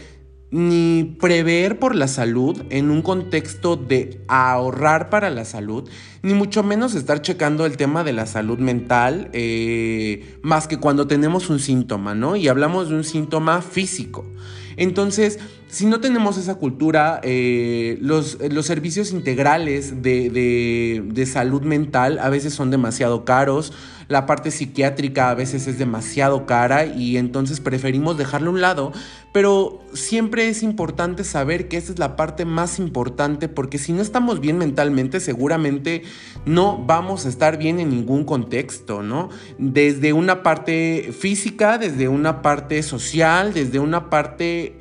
ni 0.50 1.16
prever 1.20 1.78
por 1.78 1.94
la 1.94 2.08
salud 2.08 2.60
en 2.70 2.90
un 2.90 3.02
contexto 3.02 3.76
de 3.76 4.20
ahorrar 4.26 5.08
para 5.08 5.30
la 5.30 5.44
salud, 5.44 5.88
ni 6.22 6.34
mucho 6.34 6.64
menos 6.64 6.96
estar 6.96 7.22
checando 7.22 7.64
el 7.64 7.76
tema 7.76 8.02
de 8.02 8.12
la 8.12 8.26
salud 8.26 8.58
mental, 8.58 9.30
eh, 9.32 10.38
más 10.42 10.66
que 10.66 10.78
cuando 10.78 11.06
tenemos 11.06 11.48
un 11.48 11.60
síntoma, 11.60 12.16
¿no? 12.16 12.34
Y 12.34 12.48
hablamos 12.48 12.88
de 12.88 12.96
un 12.96 13.04
síntoma 13.04 13.62
físico. 13.62 14.26
Entonces, 14.76 15.38
si 15.70 15.86
no 15.86 16.00
tenemos 16.00 16.36
esa 16.36 16.56
cultura, 16.56 17.20
eh, 17.22 17.96
los, 18.00 18.38
servicios 18.62 19.12
integrales 19.12 20.02
de, 20.02 21.28
salud 21.30 21.62
mental 21.62 22.18
a 22.18 22.28
veces 22.28 22.54
son 22.54 22.70
demasiado 22.72 23.24
caros, 23.24 23.72
la 24.08 24.26
parte 24.26 24.50
psiquiátrica 24.50 25.30
a 25.30 25.34
veces 25.34 25.68
es 25.68 25.78
demasiado 25.78 26.44
cara 26.44 26.86
y 26.86 27.16
entonces 27.16 27.60
preferimos 27.60 28.18
dejarlo 28.18 28.50
a 28.50 28.54
un 28.54 28.60
lado, 28.60 28.92
pero 29.32 29.80
siempre 29.92 30.48
es 30.48 30.64
importante 30.64 31.22
saber 31.22 31.68
que 31.68 31.76
esa 31.76 31.92
es 31.92 32.00
la 32.00 32.16
parte 32.16 32.44
más 32.44 32.80
importante 32.80 33.48
porque 33.48 33.78
si 33.78 33.92
no 33.92 34.02
estamos 34.02 34.40
bien 34.40 34.58
mentalmente 34.58 35.20
seguramente 35.20 36.02
no 36.46 36.84
vamos 36.84 37.26
a 37.26 37.28
estar 37.28 37.58
bien 37.58 37.78
en 37.78 37.90
ningún 37.90 38.24
contexto, 38.24 39.04
¿no? 39.04 39.28
Desde 39.58 40.12
una 40.12 40.42
parte 40.42 41.14
física, 41.16 41.78
desde 41.78 42.08
una 42.08 42.42
parte 42.42 42.82
social, 42.82 43.54
desde 43.54 43.78
una 43.78 44.10
parte 44.10 44.74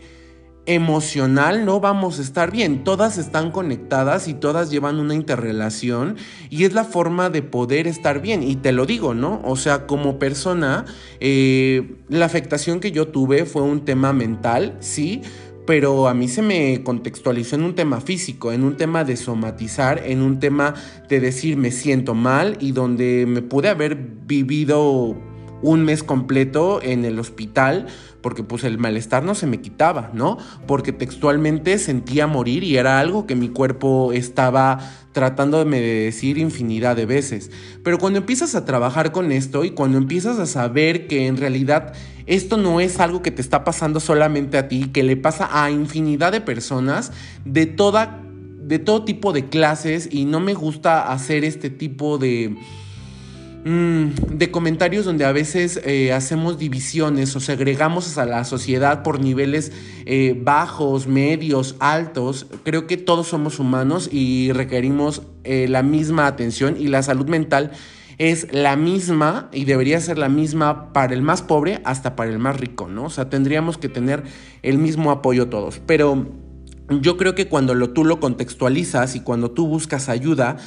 emocional 0.69 1.65
no 1.65 1.79
vamos 1.79 2.19
a 2.19 2.21
estar 2.21 2.51
bien. 2.51 2.83
Todas 2.83 3.17
están 3.17 3.51
conectadas 3.51 4.27
y 4.27 4.35
todas 4.35 4.69
llevan 4.69 4.99
una 4.99 5.15
interrelación 5.15 6.15
y 6.51 6.63
es 6.63 6.73
la 6.73 6.83
forma 6.83 7.31
de 7.31 7.41
poder 7.41 7.87
estar 7.87 8.21
bien. 8.21 8.43
Y 8.43 8.55
te 8.55 8.71
lo 8.71 8.85
digo, 8.85 9.15
¿no? 9.15 9.41
O 9.43 9.55
sea, 9.55 9.87
como 9.87 10.19
persona, 10.19 10.85
eh, 11.19 11.95
la 12.07 12.25
afectación 12.25 12.79
que 12.79 12.91
yo 12.91 13.07
tuve 13.07 13.45
fue 13.45 13.63
un 13.63 13.83
tema 13.83 14.13
mental, 14.13 14.77
sí, 14.79 15.21
pero 15.65 16.07
a 16.07 16.13
mí 16.13 16.27
se 16.27 16.43
me 16.43 16.83
contextualizó 16.83 17.55
en 17.55 17.63
un 17.63 17.73
tema 17.73 17.99
físico, 17.99 18.51
en 18.51 18.63
un 18.63 18.77
tema 18.77 19.03
de 19.03 19.17
somatizar, 19.17 20.03
en 20.05 20.21
un 20.21 20.39
tema 20.39 20.75
de 21.09 21.19
decir 21.19 21.57
me 21.57 21.71
siento 21.71 22.13
mal 22.13 22.57
y 22.59 22.73
donde 22.73 23.25
me 23.27 23.41
pude 23.41 23.69
haber 23.69 23.95
vivido 23.95 25.15
un 25.61 25.83
mes 25.83 26.03
completo 26.03 26.79
en 26.81 27.05
el 27.05 27.19
hospital 27.19 27.87
porque 28.21 28.43
pues 28.43 28.63
el 28.63 28.77
malestar 28.77 29.23
no 29.23 29.35
se 29.35 29.47
me 29.47 29.61
quitaba, 29.61 30.11
¿no? 30.13 30.37
Porque 30.67 30.91
textualmente 30.91 31.77
sentía 31.77 32.27
morir 32.27 32.63
y 32.63 32.77
era 32.77 32.99
algo 32.99 33.25
que 33.25 33.35
mi 33.35 33.49
cuerpo 33.49 34.11
estaba 34.13 34.79
tratando 35.11 35.63
de 35.63 35.81
decir 35.81 36.37
infinidad 36.37 36.95
de 36.95 37.05
veces. 37.05 37.51
Pero 37.83 37.97
cuando 37.97 38.19
empiezas 38.19 38.55
a 38.55 38.65
trabajar 38.65 39.11
con 39.11 39.31
esto 39.31 39.63
y 39.65 39.71
cuando 39.71 39.97
empiezas 39.97 40.39
a 40.39 40.45
saber 40.45 41.07
que 41.07 41.27
en 41.27 41.37
realidad 41.37 41.93
esto 42.25 42.57
no 42.57 42.79
es 42.79 42.99
algo 42.99 43.21
que 43.21 43.31
te 43.31 43.41
está 43.41 43.63
pasando 43.63 43.99
solamente 43.99 44.57
a 44.57 44.67
ti, 44.67 44.89
que 44.93 45.03
le 45.03 45.17
pasa 45.17 45.49
a 45.51 45.71
infinidad 45.71 46.31
de 46.31 46.41
personas 46.41 47.11
de 47.45 47.65
toda 47.65 48.23
de 48.69 48.77
todo 48.77 49.03
tipo 49.03 49.33
de 49.33 49.49
clases 49.49 50.07
y 50.11 50.25
no 50.25 50.39
me 50.39 50.53
gusta 50.53 51.11
hacer 51.11 51.43
este 51.43 51.71
tipo 51.71 52.19
de 52.19 52.55
de 53.63 54.51
comentarios 54.51 55.03
donde 55.03 55.25
a 55.25 55.33
veces 55.33 55.81
eh, 55.83 56.13
hacemos 56.13 56.57
divisiones 56.57 57.35
o 57.35 57.41
segregamos 57.41 58.17
a 58.17 58.25
la 58.25 58.45
sociedad 58.45 59.03
por 59.03 59.19
niveles 59.19 59.73
eh, 60.05 60.39
bajos, 60.41 61.07
medios, 61.07 61.75
altos. 61.79 62.47
Creo 62.63 62.87
que 62.87 62.95
todos 62.95 63.27
somos 63.27 63.59
humanos 63.59 64.09
y 64.11 64.51
requerimos 64.53 65.23
eh, 65.43 65.67
la 65.67 65.83
misma 65.83 66.27
atención 66.27 66.77
y 66.79 66.87
la 66.87 67.03
salud 67.03 67.27
mental 67.27 67.71
es 68.17 68.47
la 68.53 68.77
misma 68.77 69.49
y 69.51 69.65
debería 69.65 69.99
ser 69.99 70.17
la 70.17 70.29
misma 70.29 70.93
para 70.93 71.13
el 71.13 71.21
más 71.21 71.41
pobre 71.41 71.81
hasta 71.83 72.15
para 72.15 72.31
el 72.31 72.39
más 72.39 72.59
rico, 72.59 72.87
¿no? 72.87 73.05
O 73.05 73.09
sea, 73.09 73.29
tendríamos 73.29 73.77
que 73.77 73.89
tener 73.89 74.23
el 74.61 74.77
mismo 74.77 75.11
apoyo 75.11 75.49
todos. 75.49 75.81
Pero 75.85 76.27
yo 77.01 77.17
creo 77.17 77.35
que 77.35 77.47
cuando 77.47 77.75
lo, 77.75 77.91
tú 77.91 78.05
lo 78.05 78.19
contextualizas 78.19 79.15
y 79.15 79.21
cuando 79.21 79.51
tú 79.51 79.67
buscas 79.67 80.09
ayuda, 80.09 80.57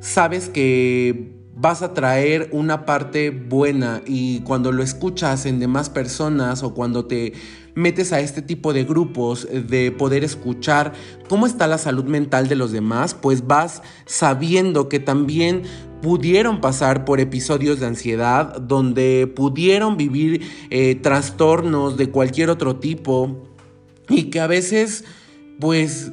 sabes 0.00 0.48
que 0.48 1.39
vas 1.60 1.82
a 1.82 1.92
traer 1.92 2.48
una 2.52 2.86
parte 2.86 3.30
buena 3.30 4.00
y 4.06 4.40
cuando 4.40 4.72
lo 4.72 4.82
escuchas 4.82 5.44
en 5.44 5.60
demás 5.60 5.90
personas 5.90 6.62
o 6.62 6.72
cuando 6.72 7.04
te 7.04 7.34
metes 7.74 8.12
a 8.12 8.20
este 8.20 8.40
tipo 8.40 8.72
de 8.72 8.84
grupos 8.84 9.46
de 9.50 9.92
poder 9.92 10.24
escuchar 10.24 10.92
cómo 11.28 11.46
está 11.46 11.66
la 11.66 11.78
salud 11.78 12.04
mental 12.04 12.48
de 12.48 12.56
los 12.56 12.72
demás, 12.72 13.14
pues 13.14 13.46
vas 13.46 13.82
sabiendo 14.06 14.88
que 14.88 15.00
también 15.00 15.62
pudieron 16.00 16.62
pasar 16.62 17.04
por 17.04 17.20
episodios 17.20 17.78
de 17.78 17.86
ansiedad, 17.86 18.58
donde 18.58 19.26
pudieron 19.26 19.98
vivir 19.98 20.42
eh, 20.70 20.94
trastornos 20.94 21.98
de 21.98 22.10
cualquier 22.10 22.48
otro 22.48 22.76
tipo 22.76 23.44
y 24.08 24.24
que 24.24 24.40
a 24.40 24.46
veces 24.46 25.04
pues 25.58 26.10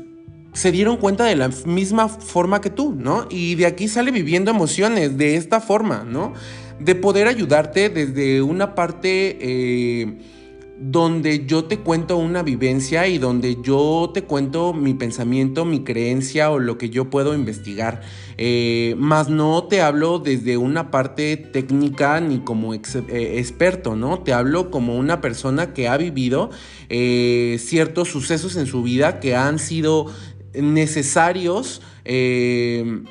se 0.57 0.71
dieron 0.71 0.97
cuenta 0.97 1.23
de 1.25 1.35
la 1.35 1.51
misma 1.65 2.09
forma 2.09 2.61
que 2.61 2.71
tú, 2.71 2.95
¿no? 2.97 3.27
Y 3.29 3.53
de 3.53 3.67
aquí 3.67 3.87
sale 3.87 4.09
viviendo 4.09 4.49
emociones 4.49 5.15
de 5.15 5.35
esta 5.35 5.61
forma, 5.61 6.03
¿no? 6.03 6.33
De 6.79 6.95
poder 6.95 7.27
ayudarte 7.27 7.89
desde 7.89 8.41
una 8.41 8.73
parte 8.73 9.37
eh, 9.39 10.17
donde 10.79 11.45
yo 11.45 11.65
te 11.65 11.77
cuento 11.77 12.17
una 12.17 12.41
vivencia 12.41 13.07
y 13.07 13.19
donde 13.19 13.57
yo 13.61 14.09
te 14.11 14.23
cuento 14.23 14.73
mi 14.73 14.95
pensamiento, 14.95 15.63
mi 15.63 15.83
creencia 15.83 16.49
o 16.49 16.57
lo 16.57 16.79
que 16.79 16.89
yo 16.89 17.11
puedo 17.11 17.35
investigar. 17.35 18.01
Eh, 18.39 18.95
más 18.97 19.29
no 19.29 19.63
te 19.65 19.81
hablo 19.81 20.17
desde 20.17 20.57
una 20.57 20.89
parte 20.89 21.37
técnica 21.37 22.19
ni 22.19 22.39
como 22.39 22.73
eh, 22.73 22.79
experto, 23.37 23.95
¿no? 23.95 24.21
Te 24.21 24.33
hablo 24.33 24.71
como 24.71 24.97
una 24.97 25.21
persona 25.21 25.75
que 25.75 25.87
ha 25.87 25.97
vivido 25.97 26.49
ciertos 26.89 28.07
sucesos 28.07 28.55
en 28.55 28.65
su 28.65 28.81
vida 28.81 29.19
que 29.19 29.35
han 29.35 29.59
sido 29.59 30.07
necesarios 30.61 31.81
eh, 32.05 33.03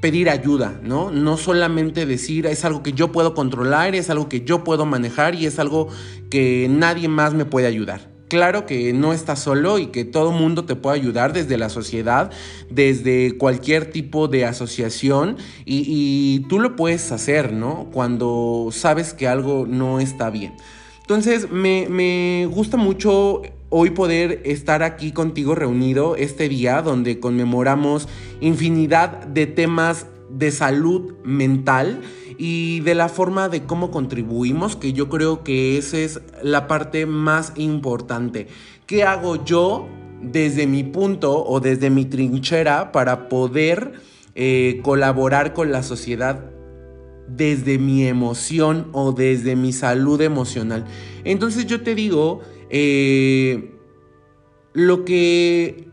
pedir 0.00 0.30
ayuda, 0.30 0.80
¿no? 0.82 1.10
No 1.10 1.36
solamente 1.36 2.06
decir 2.06 2.46
es 2.46 2.64
algo 2.64 2.82
que 2.82 2.92
yo 2.92 3.10
puedo 3.10 3.34
controlar, 3.34 3.94
es 3.94 4.10
algo 4.10 4.28
que 4.28 4.42
yo 4.42 4.64
puedo 4.64 4.86
manejar 4.86 5.34
y 5.34 5.46
es 5.46 5.58
algo 5.58 5.88
que 6.30 6.68
nadie 6.70 7.08
más 7.08 7.34
me 7.34 7.44
puede 7.44 7.66
ayudar. 7.66 8.18
Claro 8.28 8.66
que 8.66 8.92
no 8.92 9.14
estás 9.14 9.38
solo 9.38 9.78
y 9.78 9.86
que 9.86 10.04
todo 10.04 10.32
mundo 10.32 10.66
te 10.66 10.76
puede 10.76 10.96
ayudar 11.00 11.32
desde 11.32 11.56
la 11.56 11.70
sociedad, 11.70 12.30
desde 12.70 13.38
cualquier 13.38 13.90
tipo 13.90 14.28
de 14.28 14.44
asociación 14.44 15.38
y, 15.64 16.40
tú 16.48 16.60
lo 16.60 16.76
puedes 16.76 17.10
hacer, 17.10 17.52
¿no? 17.52 17.88
Cuando 17.90 18.68
sabes 18.70 19.14
que 19.14 19.26
algo 19.26 19.66
no 19.66 19.98
está 19.98 20.28
bien. 20.28 20.54
Entonces 21.00 21.50
me, 21.50 21.86
me 21.88 22.46
gusta 22.50 22.76
mucho 22.76 23.42
hoy 23.70 23.90
poder 23.90 24.40
estar 24.44 24.82
aquí 24.82 25.12
contigo 25.12 25.54
reunido 25.54 26.16
este 26.16 26.48
día 26.48 26.82
donde 26.82 27.20
conmemoramos 27.20 28.08
infinidad 28.40 29.26
de 29.26 29.46
temas 29.46 30.06
de 30.30 30.50
salud 30.50 31.14
mental 31.24 32.00
y 32.38 32.80
de 32.80 32.94
la 32.94 33.08
forma 33.08 33.48
de 33.48 33.64
cómo 33.64 33.90
contribuimos, 33.90 34.76
que 34.76 34.92
yo 34.92 35.08
creo 35.08 35.42
que 35.42 35.76
esa 35.76 35.98
es 35.98 36.20
la 36.42 36.68
parte 36.68 37.04
más 37.06 37.52
importante. 37.56 38.46
¿Qué 38.86 39.02
hago 39.02 39.44
yo 39.44 39.88
desde 40.22 40.66
mi 40.66 40.84
punto 40.84 41.44
o 41.44 41.60
desde 41.60 41.90
mi 41.90 42.04
trinchera 42.04 42.92
para 42.92 43.28
poder 43.28 43.94
eh, 44.34 44.80
colaborar 44.82 45.52
con 45.52 45.72
la 45.72 45.82
sociedad 45.82 46.57
desde 47.28 47.78
mi 47.78 48.06
emoción 48.06 48.88
o 48.92 49.12
desde 49.12 49.56
mi 49.56 49.72
salud 49.72 50.20
emocional? 50.20 50.84
Entonces 51.24 51.66
yo 51.66 51.82
te 51.82 51.94
digo 51.94 52.40
eh, 52.70 53.74
lo 54.72 55.04
que 55.04 55.88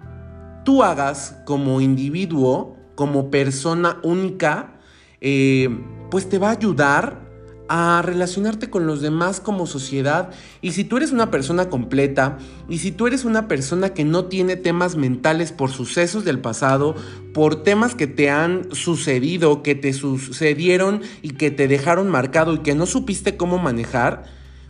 tú 0.63 0.83
hagas 0.83 1.37
como 1.45 1.81
individuo, 1.81 2.77
como 2.95 3.29
persona 3.29 3.99
única, 4.03 4.79
eh, 5.21 5.69
pues 6.09 6.29
te 6.29 6.37
va 6.37 6.49
a 6.49 6.51
ayudar 6.51 7.24
a 7.67 8.01
relacionarte 8.03 8.69
con 8.69 8.87
los 8.87 9.01
demás 9.01 9.39
como 9.39 9.65
sociedad. 9.65 10.29
Y 10.61 10.71
si 10.71 10.83
tú 10.83 10.97
eres 10.97 11.11
una 11.11 11.31
persona 11.31 11.69
completa, 11.69 12.37
y 12.69 12.79
si 12.79 12.91
tú 12.91 13.07
eres 13.07 13.25
una 13.25 13.47
persona 13.47 13.89
que 13.89 14.05
no 14.05 14.25
tiene 14.25 14.55
temas 14.55 14.95
mentales 14.95 15.51
por 15.51 15.71
sucesos 15.71 16.25
del 16.25 16.39
pasado, 16.39 16.95
por 17.33 17.63
temas 17.63 17.95
que 17.95 18.07
te 18.07 18.29
han 18.29 18.73
sucedido, 18.73 19.63
que 19.63 19.75
te 19.75 19.93
sucedieron 19.93 21.01
y 21.21 21.31
que 21.31 21.51
te 21.51 21.67
dejaron 21.67 22.09
marcado 22.09 22.53
y 22.53 22.59
que 22.59 22.75
no 22.75 22.85
supiste 22.85 23.37
cómo 23.37 23.57
manejar, 23.57 24.23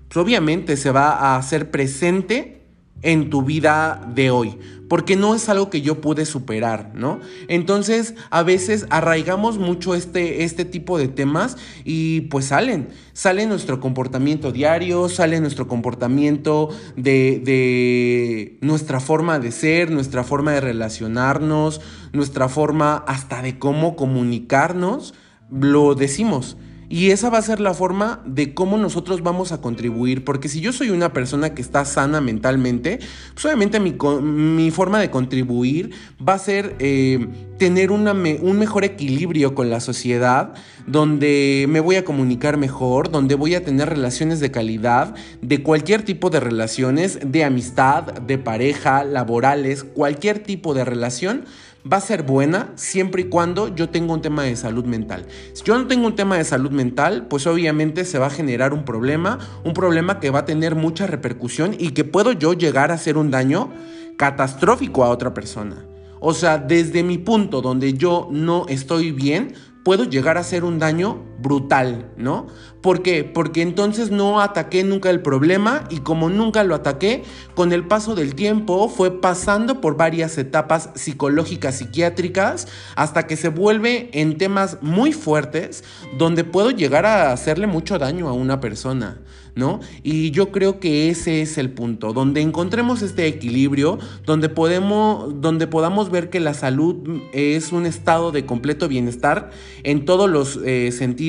pues 0.07 0.17
obviamente 0.17 0.77
se 0.77 0.91
va 0.91 1.11
a 1.11 1.37
hacer 1.37 1.71
presente 1.71 2.64
en 3.01 3.29
tu 3.29 3.43
vida 3.43 4.01
de 4.15 4.31
hoy, 4.31 4.57
porque 4.89 5.15
no 5.15 5.35
es 5.35 5.47
algo 5.49 5.69
que 5.69 5.81
yo 5.81 6.01
pude 6.01 6.25
superar, 6.25 6.91
¿no? 6.95 7.19
Entonces, 7.47 8.15
a 8.29 8.43
veces 8.43 8.87
arraigamos 8.89 9.57
mucho 9.57 9.95
este, 9.95 10.43
este 10.43 10.65
tipo 10.65 10.97
de 10.97 11.07
temas 11.07 11.57
y 11.83 12.21
pues 12.21 12.45
salen, 12.45 12.89
sale 13.13 13.45
nuestro 13.45 13.79
comportamiento 13.79 14.51
diario, 14.51 15.09
sale 15.09 15.39
nuestro 15.39 15.67
comportamiento 15.67 16.69
de, 16.95 17.41
de 17.43 18.57
nuestra 18.61 18.99
forma 18.99 19.39
de 19.39 19.51
ser, 19.51 19.91
nuestra 19.91 20.23
forma 20.23 20.53
de 20.53 20.61
relacionarnos, 20.61 21.81
nuestra 22.13 22.49
forma 22.49 22.97
hasta 23.07 23.41
de 23.41 23.59
cómo 23.59 23.95
comunicarnos, 23.95 25.13
lo 25.51 25.95
decimos. 25.95 26.57
Y 26.87 27.11
esa 27.11 27.29
va 27.29 27.39
a 27.39 27.41
ser 27.41 27.59
la 27.59 27.73
forma 27.73 28.21
de 28.25 28.53
cómo 28.53 28.77
nosotros 28.77 29.23
vamos 29.23 29.51
a 29.51 29.61
contribuir, 29.61 30.23
porque 30.23 30.49
si 30.49 30.61
yo 30.61 30.71
soy 30.71 30.91
una 30.91 31.13
persona 31.13 31.53
que 31.53 31.61
está 31.61 31.83
sana 31.85 32.21
mentalmente, 32.21 32.99
pues 33.33 33.45
obviamente 33.45 33.79
mi, 33.79 34.71
forma 34.71 34.99
de 34.99 35.09
contribuir 35.09 35.91
va 36.27 36.33
a 36.33 36.39
ser 36.39 36.75
eh, 36.79 37.27
tener 37.57 37.91
un 37.91 38.59
mejor 38.59 38.83
equilibrio 38.83 39.55
con 39.55 39.69
la 39.69 39.79
sociedad, 39.79 40.53
donde 40.85 41.65
me 41.69 41.79
voy 41.79 41.95
a 41.95 42.05
comunicar 42.05 42.57
mejor, 42.57 43.09
donde 43.09 43.35
voy 43.35 43.55
a 43.55 43.63
tener 43.63 43.89
relaciones 43.89 44.39
de 44.39 44.51
calidad, 44.51 45.15
de 45.41 45.63
cualquier 45.63 46.03
tipo 46.03 46.29
de 46.29 46.39
relaciones, 46.39 47.19
de 47.25 47.43
amistad, 47.43 48.03
de 48.03 48.37
pareja, 48.37 49.03
laborales, 49.03 49.83
cualquier 49.83 50.39
tipo 50.39 50.73
de 50.73 50.85
relación 50.85 51.45
va 51.91 51.97
a 51.97 52.01
ser 52.01 52.23
buena 52.23 52.71
siempre 52.75 53.23
y 53.23 53.25
cuando 53.25 53.73
yo 53.73 53.89
tenga 53.89 54.13
un 54.13 54.21
tema 54.21 54.43
de 54.43 54.55
salud 54.55 54.85
mental. 54.85 55.27
Si 55.53 55.63
yo 55.63 55.77
no 55.77 55.87
tengo 55.87 56.07
un 56.07 56.15
tema 56.15 56.37
de 56.37 56.43
salud 56.43 56.71
mental, 56.71 57.27
pues 57.27 57.45
obviamente 57.45 58.05
se 58.05 58.17
va 58.17 58.27
a 58.27 58.31
generar 58.31 58.73
un 58.73 58.85
problema, 58.85 59.39
un 59.63 59.73
problema 59.73 60.19
que 60.19 60.31
va 60.31 60.39
a 60.39 60.45
tener 60.45 60.75
mucha 60.75 61.05
repercusión 61.05 61.75
y 61.77 61.91
que 61.91 62.03
puedo 62.03 62.31
yo 62.31 62.53
llegar 62.53 62.91
a 62.91 62.95
hacer 62.95 63.17
un 63.17 63.29
daño 63.29 63.71
catastrófico 64.17 65.03
a 65.03 65.09
otra 65.09 65.33
persona. 65.33 65.85
O 66.19 66.33
sea, 66.33 66.57
desde 66.57 67.03
mi 67.03 67.19
punto 67.19 67.61
donde 67.61 67.93
yo 67.93 68.29
no 68.31 68.65
estoy 68.67 69.11
bien, 69.11 69.53
puedo 69.83 70.05
llegar 70.05 70.37
a 70.37 70.41
hacer 70.41 70.63
un 70.63 70.79
daño 70.79 71.23
brutal, 71.39 72.11
¿no? 72.17 72.47
¿Por 72.81 73.01
qué? 73.01 73.23
Porque 73.23 73.61
entonces 73.61 74.11
no 74.11 74.41
ataqué 74.41 74.83
nunca 74.83 75.09
el 75.09 75.21
problema 75.21 75.85
y 75.89 75.97
como 75.97 76.29
nunca 76.29 76.63
lo 76.63 76.75
ataqué, 76.75 77.23
con 77.55 77.73
el 77.73 77.87
paso 77.87 78.15
del 78.15 78.35
tiempo 78.35 78.89
fue 78.89 79.21
pasando 79.21 79.81
por 79.81 79.97
varias 79.97 80.37
etapas 80.37 80.91
psicológicas, 80.95 81.77
psiquiátricas, 81.77 82.67
hasta 82.95 83.25
que 83.25 83.37
se 83.37 83.49
vuelve 83.49 84.09
en 84.13 84.37
temas 84.37 84.77
muy 84.81 85.13
fuertes 85.13 85.83
donde 86.17 86.43
puedo 86.43 86.71
llegar 86.71 87.05
a 87.05 87.31
hacerle 87.31 87.67
mucho 87.67 87.97
daño 87.97 88.29
a 88.29 88.33
una 88.33 88.59
persona. 88.59 89.19
¿no? 89.55 89.79
Y 90.03 90.31
yo 90.31 90.51
creo 90.51 90.81
que 90.81 91.09
ese 91.09 91.41
es 91.41 91.57
el 91.57 91.69
punto, 91.69 92.11
donde 92.11 92.41
encontremos 92.41 93.01
este 93.01 93.25
equilibrio, 93.25 93.97
donde, 94.25 94.49
podemos, 94.49 95.39
donde 95.39 95.65
podamos 95.65 96.11
ver 96.11 96.29
que 96.29 96.41
la 96.41 96.53
salud 96.53 97.21
es 97.31 97.71
un 97.71 97.85
estado 97.85 98.33
de 98.33 98.45
completo 98.45 98.89
bienestar 98.89 99.51
en 99.83 100.03
todos 100.03 100.29
los 100.29 100.59
eh, 100.65 100.91
sentidos 100.91 101.24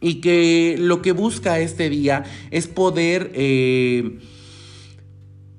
y 0.00 0.20
que 0.20 0.76
lo 0.78 1.00
que 1.00 1.12
busca 1.12 1.58
este 1.60 1.88
día 1.88 2.24
es 2.50 2.66
poder 2.66 3.30
eh, 3.34 4.18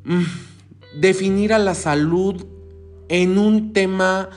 mm, 0.03 0.99
definir 0.99 1.53
a 1.53 1.59
la 1.59 1.73
salud 1.73 2.45
en 3.09 3.37
un 3.37 3.73
tema 3.73 4.29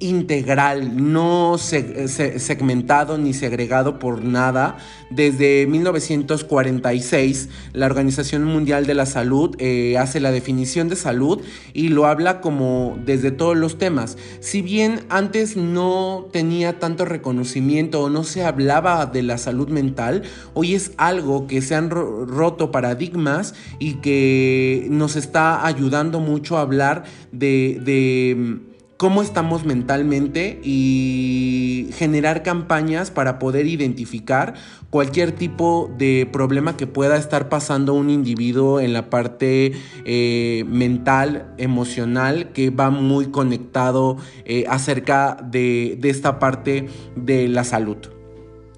integral, 0.00 1.12
no 1.12 1.56
segmentado 1.58 3.18
ni 3.18 3.32
segregado 3.32 3.98
por 3.98 4.24
nada. 4.24 4.78
Desde 5.10 5.66
1946, 5.66 7.48
la 7.72 7.86
Organización 7.86 8.44
Mundial 8.44 8.86
de 8.86 8.94
la 8.94 9.06
Salud 9.06 9.54
eh, 9.58 9.96
hace 9.98 10.20
la 10.20 10.32
definición 10.32 10.88
de 10.88 10.96
salud 10.96 11.40
y 11.72 11.88
lo 11.88 12.06
habla 12.06 12.40
como 12.40 12.98
desde 13.04 13.30
todos 13.30 13.56
los 13.56 13.78
temas. 13.78 14.18
Si 14.40 14.60
bien 14.62 15.00
antes 15.08 15.56
no 15.56 16.28
tenía 16.32 16.78
tanto 16.78 17.04
reconocimiento 17.04 18.02
o 18.02 18.10
no 18.10 18.24
se 18.24 18.44
hablaba 18.44 19.06
de 19.06 19.22
la 19.22 19.38
salud 19.38 19.68
mental, 19.68 20.22
hoy 20.54 20.74
es 20.74 20.92
algo 20.96 21.46
que 21.46 21.62
se 21.62 21.76
han 21.76 21.90
roto 21.90 22.72
paradigmas 22.72 23.54
y 23.78 23.94
que 23.94 24.86
nos 24.90 25.16
está 25.16 25.64
ayudando 25.66 26.20
mucho 26.20 26.58
a 26.58 26.62
hablar 26.62 27.04
de, 27.32 28.36
mm, 28.36 28.69
cómo 29.00 29.22
estamos 29.22 29.64
mentalmente 29.64 30.60
y 30.62 31.88
generar 31.94 32.42
campañas 32.42 33.10
para 33.10 33.38
poder 33.38 33.66
identificar 33.66 34.52
cualquier 34.90 35.32
tipo 35.32 35.90
de 35.96 36.28
problema 36.30 36.76
que 36.76 36.86
pueda 36.86 37.16
estar 37.16 37.48
pasando 37.48 37.94
un 37.94 38.10
individuo 38.10 38.78
en 38.78 38.92
la 38.92 39.08
parte 39.08 39.72
eh, 40.04 40.64
mental, 40.68 41.54
emocional, 41.56 42.52
que 42.52 42.68
va 42.68 42.90
muy 42.90 43.30
conectado 43.30 44.18
eh, 44.44 44.66
acerca 44.68 45.38
de, 45.50 45.96
de 45.98 46.10
esta 46.10 46.38
parte 46.38 46.90
de 47.16 47.48
la 47.48 47.64
salud. 47.64 47.96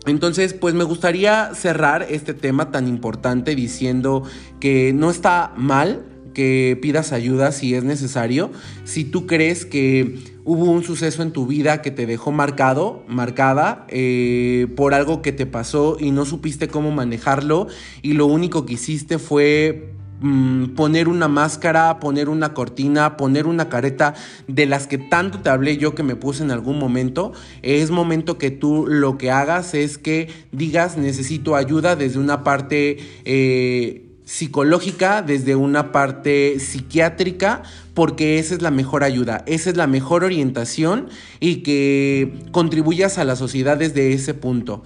Entonces, 0.07 0.55
pues 0.55 0.73
me 0.73 0.85
gustaría 0.85 1.53
cerrar 1.57 2.07
este 2.09 2.33
tema 2.33 2.71
tan 2.71 2.87
importante 2.87 3.57
diciendo 3.57 4.23
que 4.61 4.93
no 4.93 5.11
está 5.11 5.53
mal 5.57 6.12
que 6.33 6.79
pidas 6.81 7.13
ayuda 7.13 7.53
si 7.53 7.75
es 7.75 7.85
necesario. 7.85 8.51
Si 8.85 9.05
tú 9.05 9.27
crees 9.27 9.65
que 9.65 10.19
hubo 10.45 10.65
un 10.65 10.83
suceso 10.83 11.23
en 11.23 11.33
tu 11.33 11.47
vida 11.47 11.83
que 11.83 11.91
te 11.91 12.07
dejó 12.07 12.33
marcado, 12.33 13.05
marcada, 13.09 13.87
eh, 13.89 14.67
por 14.77 14.95
algo 14.95 15.23
que 15.23 15.33
te 15.33 15.47
pasó 15.47 15.97
y 15.99 16.11
no 16.11 16.25
supiste 16.25 16.69
cómo 16.69 16.91
manejarlo 16.91 17.69
y 18.03 18.15
lo 18.15 18.27
único 18.27 18.67
que 18.67 18.75
hiciste 18.75 19.19
fue 19.19 19.93
mm, 20.21 20.71
poner 20.75 21.09
una 21.09 21.29
máscara, 21.29 22.01
poner 22.01 22.29
una 22.29 22.55
cortina, 22.55 23.17
poner 23.17 23.47
una 23.47 23.69
careta 23.69 24.15
de 24.49 24.67
las 24.67 24.87
que 24.87 24.99
tanto 24.99 25.41
te 25.41 25.51
hablé 25.51 25.77
yo 25.77 25.95
que 25.95 26.03
me 26.03 26.17
puse 26.17 26.43
en 26.43 26.51
algún 26.51 26.79
momento, 26.79 27.33
es 27.63 27.91
momento 27.91 28.39
que 28.39 28.51
tú 28.51 28.87
lo 28.89 29.19
que 29.19 29.31
hagas 29.31 29.75
es 29.75 29.99
que 29.99 30.29
digas 30.51 30.97
necesito 30.97 31.55
ayuda 31.57 31.97
desde 31.97 32.19
una 32.19 32.43
parte... 32.43 32.99
Eh, 33.25 34.02
psicológica, 34.25 35.23
desde 35.23 35.57
una 35.57 35.93
parte 35.93 36.59
psiquiátrica, 36.59 37.63
porque 37.95 38.39
esa 38.39 38.55
es 38.55 38.63
la 38.63 38.71
mejor 38.71 39.05
ayuda, 39.05 39.43
esa 39.47 39.71
es 39.71 39.77
la 39.77 39.87
mejor 39.87 40.25
orientación 40.25 41.09
y 41.41 41.57
que 41.63 42.33
contribuyas 42.53 43.19
a 43.19 43.25
la 43.25 43.37
sociedad 43.37 43.77
desde 43.77 44.13
ese 44.13 44.35
punto. 44.35 44.83